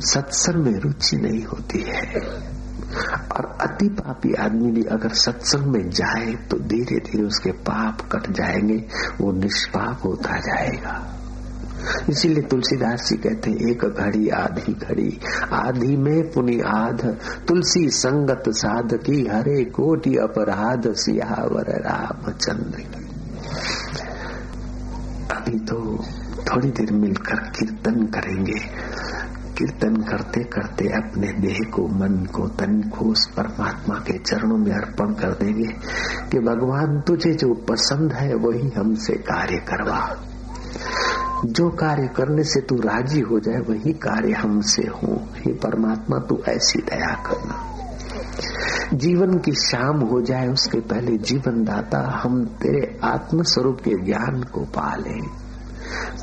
[0.00, 2.20] सत्संग में रुचि नहीं होती है।
[3.32, 8.30] और अति पापी आदमी भी अगर सत्संग में जाए तो धीरे धीरे उसके पाप कट
[8.32, 8.86] जाएँगे,
[9.20, 11.19] वो निष्पाप होता जाएगा।
[12.10, 15.20] इसीलिए तुलसीदास जी कहते हैं, एक घड़ी, आधी घड़ी।
[15.52, 17.18] आधी में पुनि आध,
[17.48, 23.10] तुलसी संगत साध की हरे कोटि अपराध, सियावर रामचंद्र की।
[25.34, 26.04] अभी तो
[26.40, 28.60] थोड़ी देर मिलकर कीर्तन करेंगे।
[29.58, 34.72] कीर्तन करते करते अपने देह को, मन को, तन को उस परमात्मा के चरणों में
[34.72, 35.68] अर्पण कर देंगे
[36.30, 40.26] कि भगवान तुझे जो पसंद है, वही हमसे कार्य करवा।
[41.46, 46.42] जो कार्य करने से तू राज़ी हो जाए, वही कार्य हमसे हो। हे परमात्मा, तू
[46.48, 47.66] ऐसी दया करना।
[48.94, 54.42] जीवन की शाम हो जाए, उसके पहले जीवन दाता हम तेरे आत्म स्वरूप के ज्ञान
[54.42, 55.40] को पाले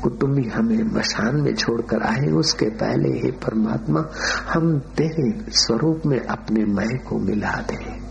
[0.02, 4.06] कुटुम्बी हमें मशान में छोड़कर आए, उसके पहले, हे परमात्मा,
[4.52, 8.08] हम तेरे स्वरूप में अपने मय को मिला दे।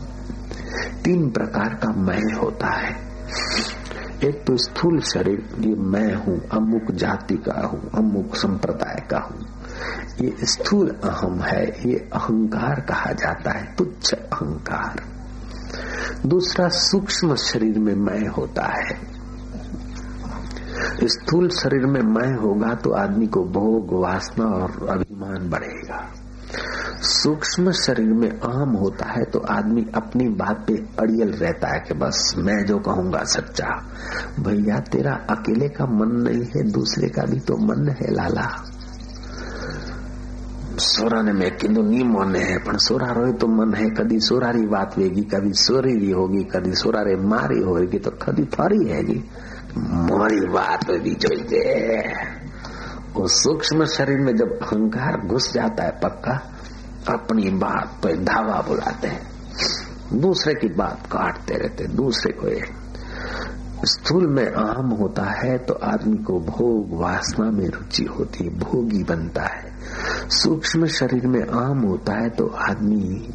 [1.04, 3.08] तीन प्रकार का मय होता है।
[4.24, 9.46] एक तो स्थूल शरीर, ये मैं हूँ, अमुक जाति का हूँ, अमुक संप्रदाय का हूँ।
[10.22, 15.04] ये स्थूल अहम है, ये अहंकार कहा जाता है, तुच्छ अहंकार।
[16.26, 19.18] दूसरा, सूक्ष्म शरीर में मैं होता है।
[21.04, 26.17] स्थूल शरीर में मैं होगा तो आदमी को भोग, वासना और अभिमान बढ़ेगा।
[27.05, 31.95] सूक्ष्म शरीर में आम होता है तो आदमी अपनी बात पे अड़ियल रहता है कि
[31.95, 33.71] बस मैं जो कहूंगा सच्चा
[34.41, 38.47] भैया तेरा अकेले का मन नहीं है दूसरे का भी तो मन है लाला
[40.79, 44.99] સોરાને મેં કીધું ની મોને હે પણ સોરા રોય તો મન હે કદી સોરારી વાત
[44.99, 49.19] વેગી કદી સોરી होगी कदी सोरारे मारी होगी तो कदी फरी हैगी
[50.11, 51.63] मारी बात भी જોઈએ
[53.18, 56.34] वो सूक्ष्म शरीर में जब अहंकार घुस जाता है पक्का,
[57.10, 62.50] अपनी बात पर धावा बुलाते हैं। दूसरे की बात काटते रहते दूसरे को
[63.86, 69.04] स्थूल में आम होता है तो आदमी को भोग वासना में रुचि होती है, भोगी
[69.04, 73.30] बनता है। सूक्ष्म शरीर में आम होता है तो आदमी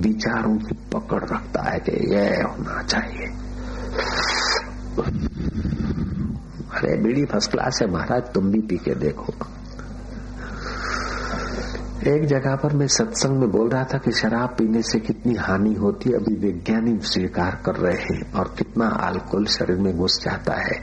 [0.00, 3.26] विचारों की पकड़ रखता है कि यह होना चाहिए।
[6.76, 9.34] अरे बीड़ी फ़र्स्ट क्लास है महाराज, तुम भी पी के देखो।
[12.06, 15.74] एक जगह पर मैं सत्संग में बोल रहा था कि शराब पीने से कितनी हानि
[15.74, 20.54] होती है, अभी वैज्ञानिक स्वीकार कर रहे हैं और कितना अल्कोहल शरीर में घुस जाता
[20.54, 20.80] है।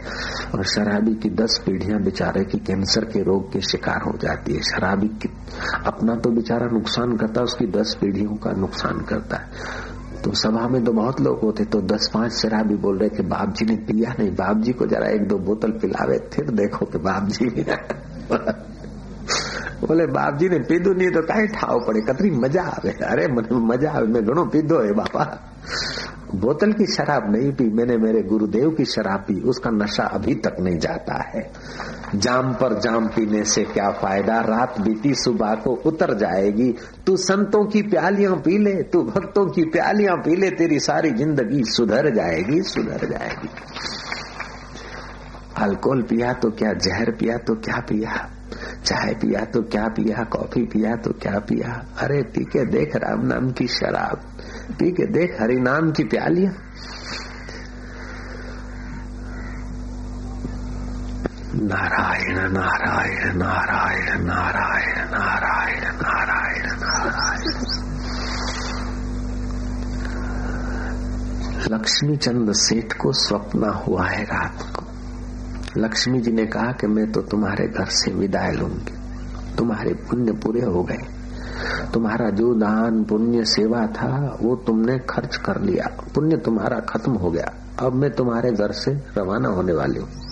[0.56, 4.62] और शराबी की दस पीढ़ियाँ बेचारे की कैंसर के रोग के शिकार हो जाती है।
[4.62, 5.30] शराबी
[5.86, 9.50] अपना तो बेचारा नुकसान करता है, उसकी दस पीढ़ियों का नुकसान करता है।
[10.24, 13.24] तो सभा में तो बहुत लोग होते तो दस पाँच शराब भी बोल रहे कि
[13.24, 16.86] बाप जी ने पिया नहीं बाप जी को जरा एक दो बोतल पिलावे, फिर देखो
[16.86, 17.46] कि बाप जी
[19.88, 23.48] बोले बाप जी ने पीधु नहीं तो कहीं ठाव पड़े, कतरी मज़ा आवे। अरे, मन
[23.52, 25.24] मज़ा आवे, मैं घणो पीधो है, बापा।
[26.36, 30.56] बोतल की शराब नहीं पी, मैंने मेरे गुरुदेव की शराब पी, उसका नशा अभी तक
[30.60, 31.52] नहीं जाता है।
[32.16, 34.40] जाम पर जाम पीने से क्या फ़ायदा?
[34.40, 36.76] रात बीती सुबह को उतर जाएगी।
[37.08, 41.64] तू संतों की प्यालियाँ पी ले, तू भक्तों की प्यालियाँ पी ले, तेरी सारी ज़िंदगी
[41.64, 43.50] सुधर जाएगी सुधर जाएगी।
[45.58, 48.30] अल्कोहल पिया तो क्या, जहर पिया तो क्या पिया?
[48.86, 50.24] चाय पिया तो क्या पिया?
[50.24, 51.86] कॉफ़ी पिया तो क्या पिया?
[52.00, 54.20] अरे, पी के देख राम नाम की शराब,
[54.80, 56.54] पी के देख हरि नाम की प्यालियाँ।
[61.64, 67.64] नारायण नारायण नारायण नारायण नारायण नारायण नारायण।
[71.74, 74.84] लक्ष्मी चंद सेठ को स्वप्न हुआ है रात को।
[75.78, 78.94] लक्ष्मी जी ने कहा कि मैं तो तुम्हारे घर से विदाई लूँगी।
[79.56, 81.00] तुम्हारे पुण्य पूरे हो गए।
[81.94, 87.32] तुम्हारा जो दान, पुण्य, सेवा था, वो तुमने खर्च कर लिया। पुण्य तुम्हारा खत्म हो
[87.32, 90.23] गया। अब मैं तुम्हारे घर से रवाना होने वाली हूँ।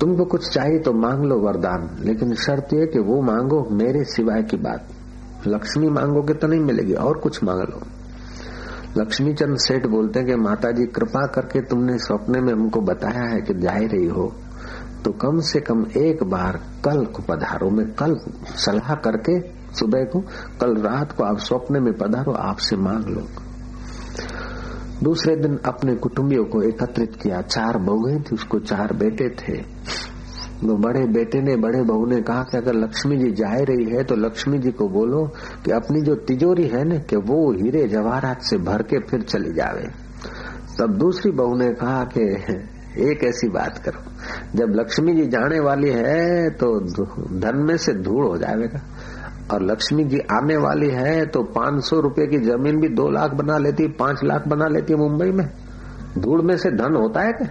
[0.00, 4.42] तुमको कुछ चाहिए तो मांग लो वरदान, लेकिन शर्त यह कि वो मांगो मेरे सिवाय
[4.42, 4.88] की बात।
[5.46, 7.80] लक्ष्मी मांगोगे तो नहीं मिलेगी, और कुछ मांग लो।
[8.98, 13.28] लक्ष्मी चंद सेठ बोलते हैं कि माता जी कृपा करके तुमने सपने में हमको बताया
[13.30, 14.32] है कि जा रही हो।
[15.04, 18.16] तो कम से कम एक बार कल को पधारो, मैं कल
[18.56, 19.40] सलाह करके
[19.74, 20.20] सुबह को,
[20.60, 23.26] कल रात को आप स्वप्न में पधारो, आपसे मांग लो।
[25.02, 29.56] दूसरे दिन अपने कुटुंबियों को एकत्रित किया। चार बहुएँ थी, उसको चार बेटे थे।
[30.58, 34.04] तो बड़े बेटे ने बड़े बहू ने कहा कि अगर लक्ष्मी जी जा रही है
[34.04, 35.24] तो लक्ष्मी जी को बोलो
[35.64, 39.52] कि अपनी जो तिजोरी है ना, कि वो हीरे जवाहरात से भर के फिर चली
[39.52, 39.86] जावे।
[40.78, 42.24] तब दूसरी बहू ने कहा कि
[43.02, 44.00] एक ऐसी बात करो,
[44.54, 46.68] जब लक्ष्मी जी जाने वाली है तो
[47.40, 48.80] धन में से धूल हो जाएगा।
[49.52, 53.34] और लक्ष्मी जी आने वाली है तो पाँच सौ रुपये की ज़मीन भी दो लाख
[53.34, 55.48] बना लेती, पाँच लाख बना लेती है मुंबई में।
[56.18, 57.48] धूल में से धन होता है क्या?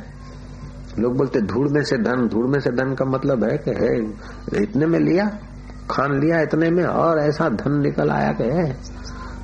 [1.00, 4.62] लोग बोलते धूल में से धन धूल में से धन का मतलब है कि है
[4.64, 5.26] इतने में लिया,
[5.92, 8.70] खान लिया इतने में, और ऐसा धन निकल आया कि है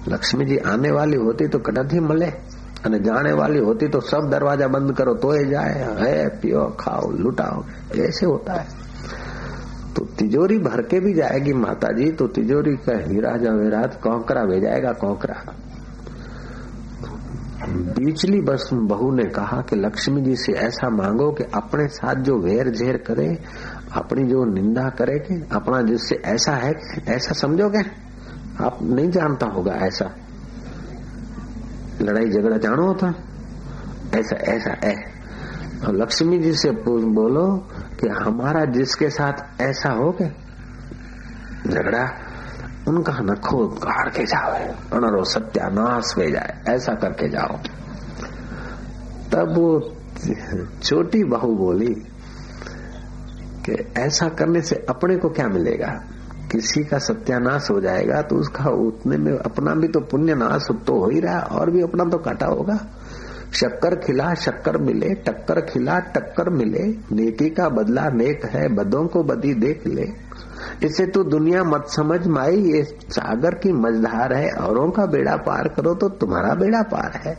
[0.07, 2.31] लक्ष्मी जी आने वाली होती तो कटत ही मले
[2.81, 7.11] અને जाने वाली होती तो सब दरवाज़ा बंद करो तो ही जाए, है, पियो, खाओ,
[7.11, 7.63] लुटाओ,
[7.95, 8.80] ऐसे होता है।
[10.01, 14.91] तो तिजोरी भर के भी जाएगी माता जी तो तिजोरी का हीरा जवेरात कौकरा भेजाएगा
[14.91, 15.35] कौकरा।
[17.69, 22.37] बीचली बस बहू ने कहा कि लक्ष्मी जी से ऐसा मांगो कि अपने साथ जो
[22.37, 23.27] वेर झेर करे,
[23.93, 26.73] अपनी जो निंदा करे कि अपना जिससे ऐसा है
[27.07, 27.83] ऐसा समझोगे?
[28.61, 30.09] आप नहीं जानता होगा ऐसा।
[32.01, 33.13] लड़ाई झगड़ा जानो होता।
[34.17, 34.95] ऐसा ऐसा है
[35.85, 37.45] और लक्ष्मी जी से बोलो
[38.01, 40.29] कि हमारा जिसके साथ ऐसा हो गया
[41.67, 42.03] झगड़ा,
[42.87, 44.53] उनका नखो काट के जाओ,
[44.93, 47.57] अनरो सत्यानाश हो जाए, ऐसा करके जाओ।
[49.31, 49.67] तब वो
[50.83, 51.93] छोटी बहू बोली
[53.65, 55.91] कि ऐसा करने से अपने को क्या मिलेगा?
[56.51, 60.97] किसी का सत्यानाश हो जाएगा तो उसका उतने में अपना भी तो पुण्य नाश तो
[60.99, 62.77] हो ही रहा, और भी अपना तो काटा होगा।
[63.53, 66.83] शक्कर खिला, शक्कर मिले, टक्कर खिला, टक्कर मिले।
[67.15, 70.31] नेकी का बदला नेक है, बदों को बदी देख ले।
[70.83, 75.67] इसे तो दुनिया मत समझ माई, ये सागर की मझधार है। औरों का बेड़ा पार
[75.67, 77.35] करो तो तुम्हारा बेड़ा पार है।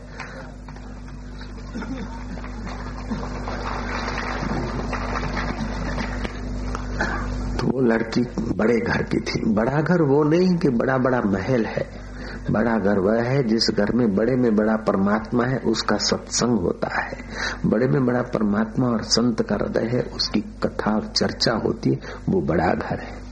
[7.57, 8.23] तो वो लड़की
[8.57, 12.02] बड़े घर की थी। बड़ा घर वो नहीं कि बड़ा बड़ा महल है।
[12.51, 17.03] बड़ा घर वह है, जिस घर में बड़े में बड़ा परमात्मा है, उसका सत्संग होता
[17.03, 17.19] है।
[17.67, 21.99] बड़े में बड़ा परमात्मा और संत का हृदय है, उसकी कथा और चर्चा होती है,
[22.29, 23.23] वो बड़ा घर है।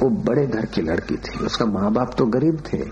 [0.00, 2.84] वो बड़े घर की लड़की थी। उसका माँ बाप तो गरीब थे।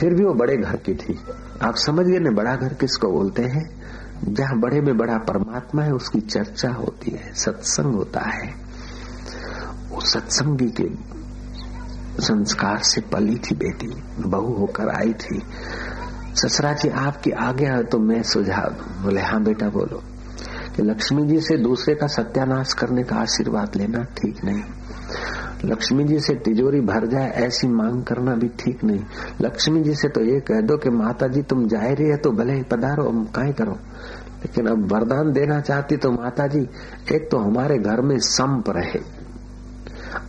[0.00, 1.20] फिर भी वो बड़े घर की थी।
[1.62, 3.82] आप समझिए ना, बड़ा घर किसको बोलते हैं?
[4.24, 8.54] जहाँ बड़े में बड़ा परमात्मा है, उसकी चर्चा होती है, सत्संग होता है।
[9.88, 10.84] वो सत्संगी के
[12.20, 13.88] संस्कार से पली थी बेटी,
[14.26, 15.40] बहू होकर आई थी।
[16.34, 18.70] ससरा जी आपकी आज्ञा है तो मैं सुझाव
[19.04, 20.02] बोले हाँ बेटा, बोलो।
[20.76, 24.62] कि लक्ष्मी जी से दूसरे का सत्यानाश करने का आशीर्वाद लेना ठीक नहीं।
[25.64, 29.00] लक्ष्मी जी से तिजोरी भर जाए ऐसी मांग करना भी ठीक नहीं।
[29.42, 32.30] लक्ष्मी जी से तो ये कह दो कि माता जी तुम जाए रही है तो
[32.30, 33.72] भले ही पधारो, हम काहे करो।
[34.42, 36.60] लेकिन अब वरदान देना चाहती तो माता जी
[37.14, 39.19] एक तो हमारे घर में संप रहे।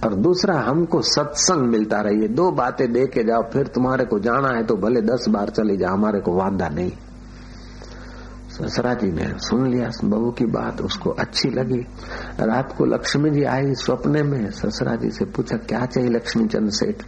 [0.06, 4.58] और दूसरा, हमको सत्संग मिलता रही दो बातें दे के जाओ, फिर तुम्हारे को जाना
[4.58, 6.92] है तो भले दस बार चले जाओ, हमारे को वादा नहीं।
[8.50, 11.80] ससरा जी ने सुन लिया, बहू की बात उसको अच्छी लगी।
[12.40, 16.70] रात को लक्ष्मी जी आई सपने में। ससरा जी से पूछा, क्या चाहिए लक्ष्मी चंद
[16.70, 17.04] सेठ?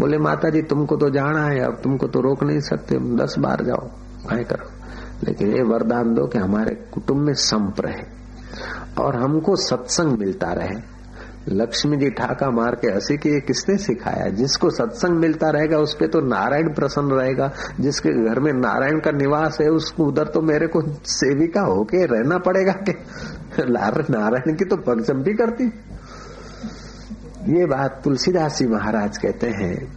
[0.00, 3.64] बोले माता जी तुमको तो जाना है, अब तुमको तो रोक नहीं सकते। दस बार
[3.64, 3.86] जाओ
[4.30, 4.70] कहे करो।
[5.24, 8.02] लेकिन ये वरदान दो कि हमारे कुटुंब में संप रहे
[9.02, 10.93] और हमको सत्संग मिलता रहे।
[11.48, 14.28] लक्ष्मी जी ठाका मार के हँसी की किसने सिखाया?
[14.28, 19.10] जिसको सत्संग मिलता रहेगा, उस पर तो नारायण प्रसन्न रहेगा। जिसके घर में नारायण का
[19.10, 22.92] निवास है, उसको उधर तो मेरे को सेविका होके रहना पड़ेगा कि
[24.12, 25.64] नारायण की तो पगजम भी करती।
[27.58, 29.96] ये बात तुलसीदास जी महाराज कहते हैं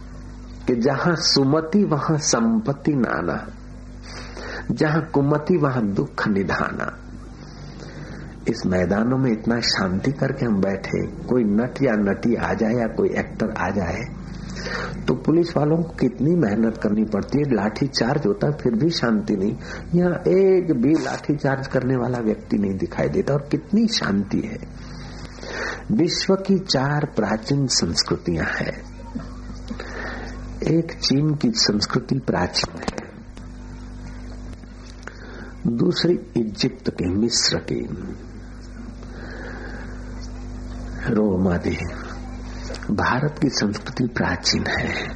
[0.66, 3.46] कि जहाँ सुमति, वहाँ संपत्ति नाना।
[4.70, 7.07] जहाँ कुमति, वहाँ दुख निधाना।
[8.48, 12.86] इस मैदानों में इतना शांति करके हम बैठे, कोई नट या नटी आ जाए या
[12.96, 14.04] कोई एक्टर आ जाए
[15.06, 18.90] तो पुलिस वालों को कितनी मेहनत करनी पड़ती है। लाठी चार्ज होता है, फिर भी
[18.90, 19.52] शांति नहीं।
[19.94, 24.58] यहाँ एक भी लाठी चार्ज करने वाला व्यक्ति नहीं दिखाई देता और कितनी शांति है।
[25.92, 28.76] विश्व की चार प्राचीन संस्कृतियाँ हैं।
[30.68, 33.06] एक चीन की संस्कृति प्राचीन है।
[35.76, 37.80] दूसरी इजिप्त के मिस्र की।
[41.08, 41.76] रोमादि
[42.90, 45.08] भारत की संस्कृति प्राचीन है।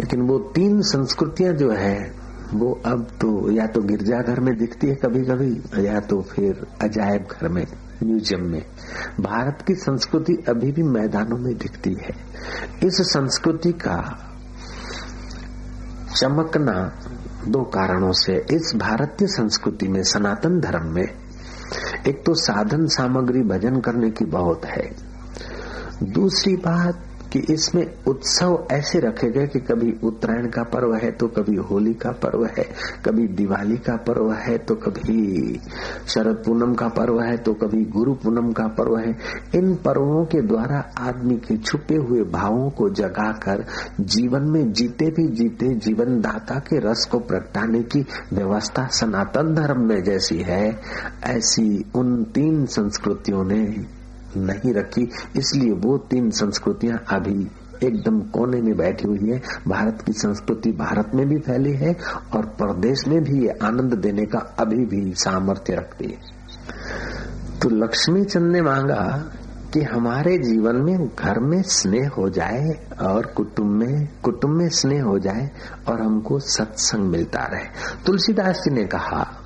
[0.00, 4.94] लेकिन वो तीन संस्कृतियाँ जो है, वो अब तो या तो गिरजाघर में दिखती है
[4.94, 7.66] कभी कभी या तो फिर अजायब घर में,
[8.02, 8.62] म्यूज़ियम में।
[9.20, 12.14] भारत की संस्कृति अभी भी मैदानों में दिखती है।
[12.82, 14.30] इस संस्कृति का
[16.16, 17.02] चमकना
[17.48, 21.23] दो कारणों से इस भारतीय संस्कृति में, सनातन धर्म में
[22.08, 24.90] एक तो साधन सामग्री भजन करने की बहुत है।
[26.02, 31.26] दूसरी बात कि इसमें उत्सव ऐसे रखे गए कि कभी उत्तरायण का पर्व है तो
[31.28, 32.64] कभी होली का पर्व है,
[33.04, 35.58] कभी दिवाली का पर्व है तो कभी
[36.08, 39.14] शरद पूनम का पर्व है तो कभी गुरु पूनम का पर्व है।
[39.54, 43.64] इन पर्वों के द्वारा आदमी के छुपे हुए भावों को जगाकर
[44.00, 48.00] जीवन में जीते भी जीते जीवन दाता के रस को प्रगटाने की
[48.32, 50.64] व्यवस्था सनातन धर्म में जैसी है,
[51.24, 53.62] ऐसी उन तीन संस्कृतियों ने
[54.36, 55.02] नहीं रखी।
[55.36, 57.50] इसलिए वो तीन संस्कृतियाँ अभी
[57.86, 61.96] एकदम कोने में बैठी हुई है। भारत की संस्कृति भारत में भी फैली है
[62.34, 66.18] और प्रदेश में भी ये आनंद देने का अभी भी सामर्थ्य रखती है।
[67.62, 69.30] तो लक्ष्मी चंद ने मांगा
[69.74, 75.02] कि हमारे जीवन में घर में स्नेह हो जाए और कुटुंब में कुटुंब में स्नेह
[75.02, 75.50] हो जाए
[75.88, 77.64] और हमको सत्संग मिलता रहे।
[78.06, 79.40] तुलसीदास जी ने कहा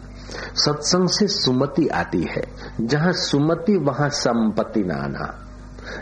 [0.54, 2.42] सत्संग से सुमति आती है।
[2.80, 5.44] जहाँ सुमति, वहाँ संपत्ति नाना।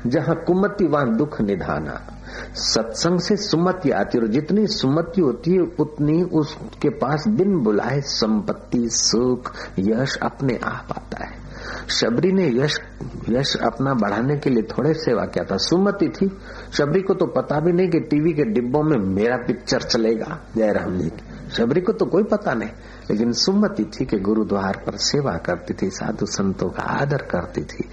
[0.07, 2.13] जहाँ कुमति, वहाँ दुख निधाना।
[2.55, 8.89] सत्संग से सुमति आती और जितनी सुमति होती है, उतनी उसके पास बिन बुलाए संपत्ति,
[8.93, 11.47] सुख, यश अपने आप आता है।
[11.89, 12.81] शबरी ने यश
[13.29, 16.39] यश अपना बढ़ाने के लिए थोड़े सेवा किया था। सुमति थी।
[16.73, 20.99] शबरी को तो पता भी नहीं कि टीवी के डिब्बों में मेरा पिक्चर चलेगा, जयराम
[20.99, 21.13] जी।
[21.51, 22.71] शबरी को तो कोई पता नहीं।
[23.11, 27.89] लेकिन सुमति थी कि गुरुद्वार पर सेवा करती थी, साधु संतों का आदर करती थी,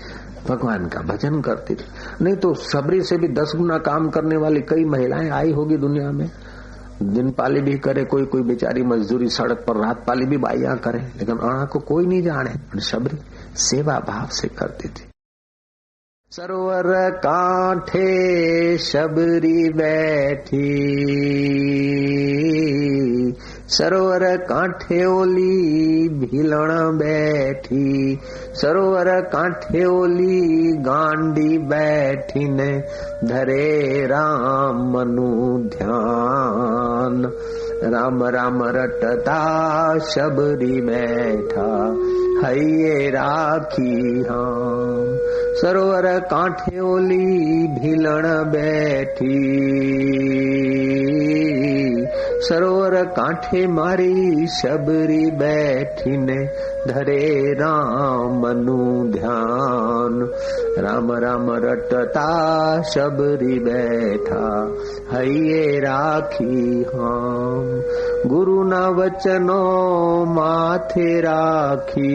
[0.50, 1.86] भगवान का भजन करती थी।
[2.22, 6.12] नहीं तो सबरी से भी दस गुना काम करने वाली कई महिलाएँ आई होगी दुनिया
[6.12, 6.32] में।
[7.04, 11.00] दिन पाली भी करे, कोई कोई बेचारी मजदूरी सड़क पर, रात पाली भी बाइया करे,
[11.00, 13.18] लेकिन अणा को कोई नहीं जाने सबरी
[13.56, 15.10] सेवा भाव से करती थी।
[16.32, 20.84] सरोवर कांठे शबरी बैठी।
[23.74, 28.16] सरोवर कांठे ओली भीलण बैठी
[28.56, 32.72] सरोवर कांठे ओली गांडी बैठी ने
[33.28, 35.32] धरे राम मनु
[35.70, 37.26] ध्यान
[37.84, 41.96] राम राम रटता शबरी बैठा
[42.48, 45.18] हये राखी हम।
[45.62, 49.64] सरोवर कांठे ओली भीलण बैठी।
[52.42, 56.46] सरोवर कांठे मारी शबरी बैठी ने
[56.88, 58.44] धरे राम
[59.12, 60.32] ध्यान।
[60.80, 64.74] राम राम रटता शबरी बैठा
[65.12, 67.84] हये राखी हम।
[68.26, 72.14] गुरु न वचनो माथे राखी।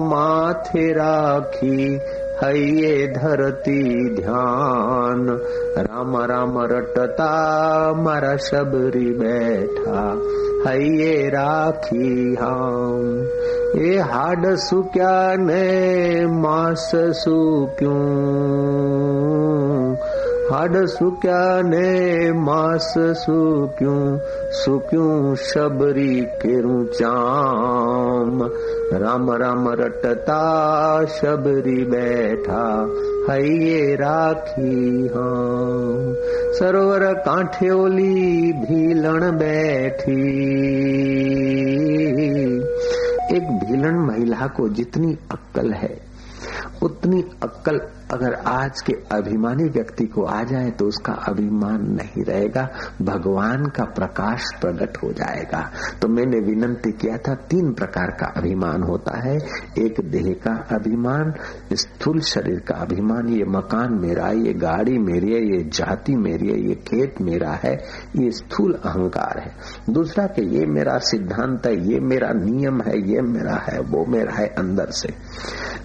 [0.00, 2.00] माथे राखी।
[2.44, 5.40] हये धरती ध्यान।
[5.78, 7.32] राम राम रटता
[7.96, 10.18] मारा शबरी बैठा।
[10.68, 13.28] हये राखी हम।
[13.78, 17.98] ए हाड सुक्या ने मास सुक्यूं
[20.50, 24.00] हाड सुक्या ने मास सुक्यूं
[24.60, 28.42] सुक्यूं शबरी केरू चाम
[29.02, 30.40] राम राम रटता
[31.18, 32.66] शबरी बैठा
[33.30, 36.14] हये राखी हम
[36.58, 40.18] सरोवर कांठे ओली भीलण बैठी
[43.70, 45.90] भीलण महिला को जितनी अक्कल है
[46.82, 47.80] उतनी अक्कल
[48.10, 52.62] अगर आज के अभिमानी व्यक्ति को आ जाए तो उसका अभिमान नहीं रहेगा,
[53.02, 55.60] भगवान का प्रकाश प्रकट हो जाएगा।
[56.02, 59.36] तो मैंने विनंती किया था, तीन प्रकार का अभिमान होता है।
[59.78, 61.32] एक देह का अभिमान,
[61.72, 66.60] स्थूल शरीर का अभिमान, ये मकान मेरा, ये गाड़ी मेरी है, ये जाति मेरी है,
[66.68, 67.74] ये खेत मेरा है,
[68.16, 69.54] ये स्थूल अहंकार है।
[69.90, 74.34] दूसरा कि ये मेरा सिद्धांत है, ये मेरा नियम है, ये मेरा है, वो मेरा
[74.34, 75.08] है अंदर से।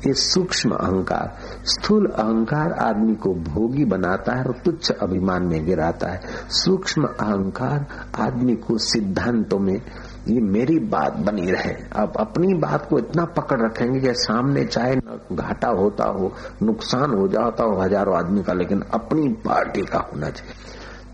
[0.08, 6.12] ये सूक्ष्म अहंकार, स्थूल अहंकार आदमी को भोगी बनाता है और तुच्छ अभिमान में गिराता
[6.12, 7.86] है। सूक्ष्म अहंकार
[8.20, 9.76] आदमी को सिद्धांतों में,
[10.28, 14.96] ये मेरी बात बनी रहे। अब अपनी बात को इतना पकड़ रखेंगे कि सामने चाहे
[15.32, 20.30] घाटा होता हो, नुकसान हो जाता हो हज़ारों आदमी का, लेकिन अपनी पार्टी का होना
[20.30, 20.54] चाहिए।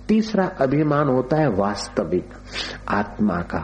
[0.07, 2.29] तीसरा अभिमान होता है वास्तविक
[2.89, 3.59] आत्मा का।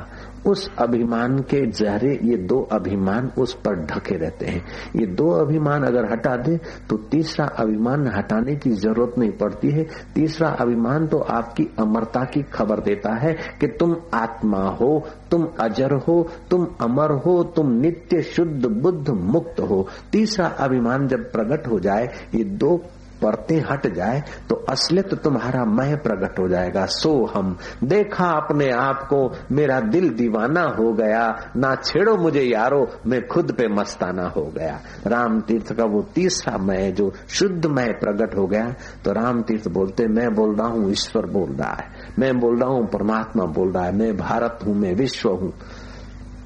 [0.46, 4.62] उस अभिमान के जहरे, ये दो अभिमान उस पर ढके रहते हैं।
[4.96, 6.58] ये दो अभिमान अगर हटा दे
[6.90, 9.86] तो तीसरा अभिमान हटाने की ज़रूरत नहीं पड़ती है।
[10.16, 15.94] तीसरा अभिमान तो आपकी अमरता की खबर देता है कि तुम आत्मा हो, तुम अजर
[16.08, 16.22] हो,
[16.52, 22.06] तुम अमर हो, तुम नित्य शुद्ध बुद्ध मुक्त हो। तीसरा अभिमान जब प्रकट हो जाए,
[22.36, 22.78] ये दो
[23.22, 29.04] परतें हट जाए तो असलियत तुम्हारा मैं प्रकट हो जाएगा। सो हम। देखा अपने आप
[29.04, 34.42] को, मेरा दिल दीवाना हो गया। ना छेड़ो मुझे यारो, मैं खुद पे मस्ताना हो
[34.42, 39.42] गया। राम तीर्थ का वो तीसरा मैं जो शुद्ध मैं प्रकट हो गया। तो राम
[39.42, 41.86] तीर्थ बोलते, मैं बोल रहा हूँ, ईश्वर बोल रहा है।
[42.20, 45.54] मैं बोल रहा हूँ, परमात्मा बोल रहा है। मैं भारत हूँ, मैं विश्व हूँ।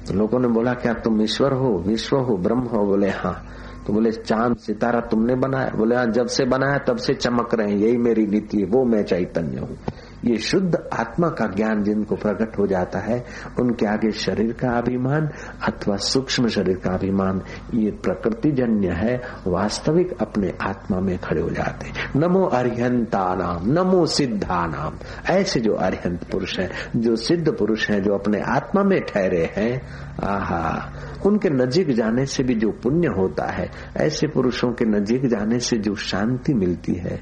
[0.08, 1.84] तो लोगों ने बोला, क्या तुम ईश्वर हो?
[1.86, 2.86] विश्व हो, ब्रह्म हो?
[2.86, 3.46] बोले हाँ।
[3.86, 5.70] तो बोले, चाँद सितारा तुमने बनाया?
[5.76, 8.84] बोले हाँ जब से बनाया, तब से चमक रहे हैं, यही मेरी नीति है, वो
[8.84, 9.78] मैं चैतन्य हूँ।
[10.24, 13.24] ये शुद्ध आत्मा का ज्ञान जिनको प्रकट हो जाता है,
[13.60, 15.28] उनके आगे शरीर का अभिमान
[15.68, 17.42] अथवा सूक्ष्म शरीर का अभिमान,
[17.74, 24.06] ये प्रकृति जन्य है, वास्तविक अपने आत्मा में खड़े हो जाते नमो अरिहंता नाम नमो
[24.06, 24.94] सिद्धा नाम
[25.30, 29.82] ऐसे जो अरिहंत पुरुष है, जो सिद्ध पुरुष है, जो अपने आत्मा में ठहरे हैं,
[30.24, 30.92] आहा
[31.26, 35.76] उनके नजीक जाने से भी जो पुण्य होता है, ऐसे पुरुषों के नजीक जाने से
[35.78, 37.20] जो शांति मिलती है,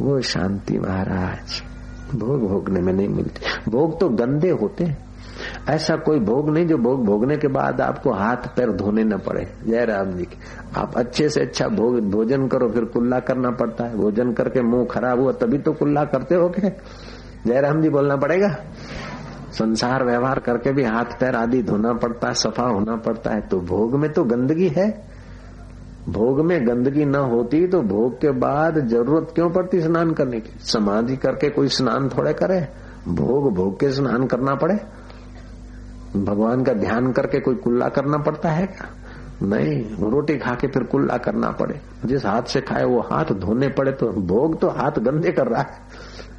[0.00, 1.62] वो शांति महाराज,
[2.14, 4.98] भोग भोगने में नहीं मिलती। भोग तो गंदे होते हैं।
[5.68, 9.44] ऐसा कोई भोग नहीं जो भोग भोगने के बाद आपको हाथ पैर धोने न पड़े।
[9.66, 10.26] जय राम जी
[10.76, 14.84] आप अच्छे से अच्छा भोग, भोजन करो, फिर कुल्ला करना पड़ता है। भोजन करके मुँह
[14.84, 16.52] खराब हुआ, तभी तो कुल्ला करते हो
[17.46, 18.48] जय राम जी बोलना पड़ेगा?
[19.52, 23.60] संसार व्यवहार करके भी हाथ पैर आदि धोना पड़ता है, सफ़ा होना पड़ता है तो
[23.60, 24.90] भोग में तो गंदगी है।
[26.08, 30.58] भोग में गंदगी न होती तो भोग के बाद ज़रूरत क्यों पड़ती स्नान करने की?
[30.58, 32.60] समाधि करके कोई स्नान थोड़े करे?
[33.08, 34.74] भोग भोग के स्नान करना पड़े?
[36.16, 38.88] भगवान का ध्यान करके कोई कुल्ला करना पड़ता है क्या?
[39.42, 43.68] नहीं, रोटी खा के फिर कुल्ला करना पड़े। जिस हाथ से खाए वो हाथ धोने
[43.68, 45.78] पड़े तो भोग तो हाथ गंदे कर रहा है।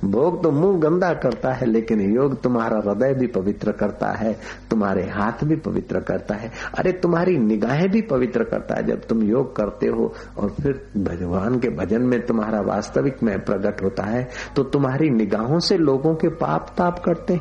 [0.04, 4.38] भोग तो मुँह गंदा करता है, लेकिन योग तुम्हारा हृदय भी पवित्र करता है,
[4.70, 9.24] तुम्हारे हाथ भी पवित्र करता है। अरे, तुम्हारी निगाहें भी पवित्र करता है। जब तुम
[9.24, 14.30] योग करते हो और फिर भगवान के भजन में तुम्हारा वास्तविक में प्रकट होता है
[14.56, 17.40] तो तुम्हारी निगाहों से लोगों के पाप ताप करते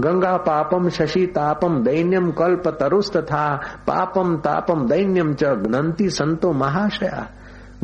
[0.00, 3.56] गंगा पापम शशि तापम दैन्यम कल्प तरुस्त था,
[3.86, 5.44] पापम तापम दैन्यम च
[6.02, 7.30] संतो महाशया।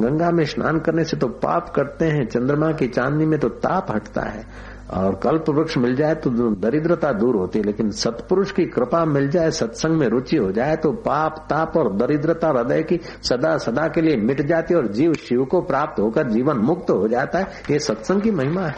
[0.00, 3.90] गंगा में स्नान करने से तो पाप करते हैं, चंद्रमा की चांदनी में तो ताप
[3.90, 8.64] हटता है। और कल्प वृक्ष मिल जाए तो दरिद्रता दूर होती है, लेकिन सतपुरुष की
[8.64, 13.00] कृपा मिल जाए, सत्संग में रुचि हो जाए तो पाप, ताप और दरिद्रता हृदय की
[13.22, 16.90] सदा सदा के लिए मिट जाती है और जीव शिव को प्राप्त होकर जीवन मुक्त
[16.90, 18.74] हो जाता है। ये सत्संग की महिमा है।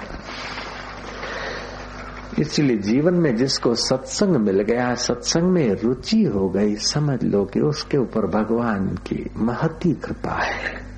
[2.39, 7.61] इसलिए जीवन में जिसको सत्संग मिल गया, सत्संग में रुचि हो गई, समझ लो कि
[7.61, 10.95] उसके ऊपर भगवान की महती कृपा है।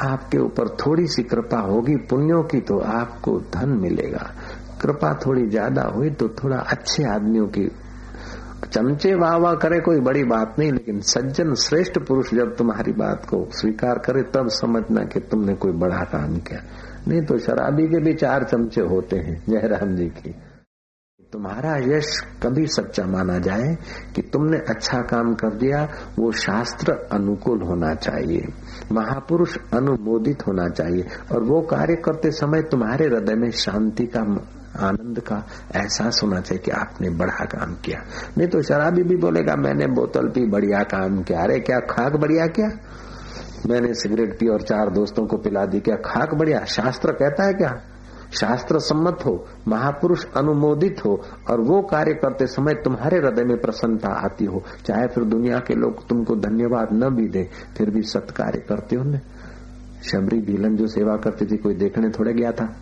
[0.00, 4.30] आपके ऊपर थोड़ी सी कृपा होगी, पुण्यों की तो आपको धन मिलेगा।
[4.82, 7.68] कृपा थोड़ी ज़्यादा हुई तो थोड़ा अच्छे आदमियों की।
[8.72, 13.26] चमचे वाह वाह करे कोई बड़ी बात नहीं, लेकिन सज्जन, श्रेष्ठ पुरुष जब तुम्हारी बात
[13.26, 16.60] को स्वीकार करे, तब समझना कि तुमने कोई बड़ा काम किया।
[17.08, 20.34] नहीं तो शराबी के भी चार चमचे होते हैं, जयराम जी की।
[21.32, 23.76] तुम्हारा यश कभी सच्चा माना जाए
[24.16, 28.42] कि तुमने अच्छा काम कर दिया, वो शास्त्र अनुकूल होना चाहिए।
[28.92, 34.20] महापुरुष अनुमोदित होना चाहिए। और वो कार्य करते समय तुम्हारे हृदय में शांति का,
[34.86, 38.00] आनंद का एहसास होना चाहिए कि आपने बड़ा काम किया।
[38.38, 42.46] नहीं तो शराबी भी बोलेगा, मैंने बोतल पी, बढ़िया काम किया। अरे क्या, खाक बढ़िया
[42.46, 42.68] क्या?
[43.66, 45.96] मैंने सिगरेट पी और चार दोस्तों को पिला दी क्या?
[45.96, 47.80] खाक बढ़िया, शास्त्र कहता है क्या?
[48.32, 54.08] शास्त्र सम्मत हो, महापुरुष अनुमोदित हो और वो कार्य करते समय तुम्हारे हृदय में प्रसन्नता
[54.08, 57.48] आती हो, चाहे फिर दुनिया के लोग तुमको धन्यवाद न भी दे,
[57.78, 59.20] फिर भी सत्कार्य करते हो न।
[60.02, 62.76] शबरी भीलन जो सेवा करती थी, कोई देखने थोड़े गया था।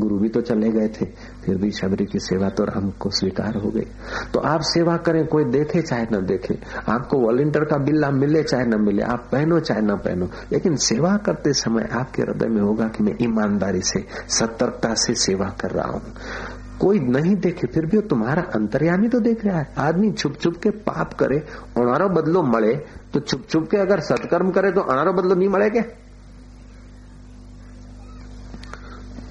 [0.00, 1.06] गुरु भी तो चले गए थे।
[1.44, 3.86] फिर भी शबरी की सेवा तो राम को स्वीकार हो गई।
[4.34, 8.64] तो आप सेवा करें, कोई देखे चाहे न देखे। आपको वॉलेंटियर का बिल्ला मिले चाहे
[8.64, 12.88] न मिले, आप पहनो चाहे न पहनो। लेकिन सेवा करते समय आपके हृदय में होगा
[12.88, 16.02] कि मैं ईमानदारी से, सतर्कता से सेवा कर रहा हूँ।
[16.80, 20.56] कोई नहीं देखे, फिर भी वो तुम्हारा अंतर्यामी तो देख रहा है। आदमी छुप छुप
[20.56, 21.38] के पाप करे,
[21.78, 22.74] अनारो बदलो मड़े
[23.12, 25.82] तो छुप छुप के अगर सत्कर्म करे तो अनारो बदलो नहीं मड़े क्या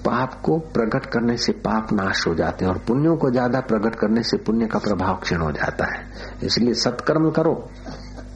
[0.05, 3.95] पाप को प्रकट करने से पाप नाश हो जाते हैं और पुण्यों को ज़्यादा प्रकट
[3.95, 6.05] करने से पुण्य का प्रभाव क्षीण हो जाता है।
[6.43, 7.69] इसलिए सत्कर्म करो,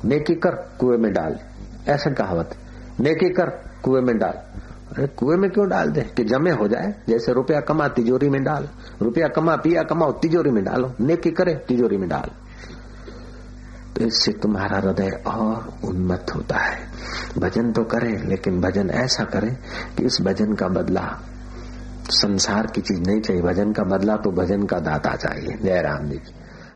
[0.05, 1.39] नेकी कर, कुएँ में डाल।
[1.87, 2.55] ऐसा कहावत,
[2.99, 3.49] नेकी कर,
[3.83, 4.33] कुएँ में डाल।
[4.85, 6.01] अरे, कुएँ में क्यों डाल दे?
[6.01, 8.69] कि जमे हो जाए। जैसे रुपया कमा, तिजोरी में डाल।
[9.01, 12.31] रुपया कमा, पिया कमाओ, तिजोरी में डालो। नेकी करे, तिजोरी में डाल।
[13.95, 16.79] तो इससे तुम्हारा हृदय और उन्मत्त होता है।
[17.37, 19.49] भजन तो करे, लेकिन भजन ऐसा करे
[19.97, 21.19] कि इस भजन का बदला
[22.11, 26.09] संसार की चीज़ नहीं चाहिए। भजन का बदला तो भजन का दाता चाहिए। जय राम
[26.09, 26.33] जी। की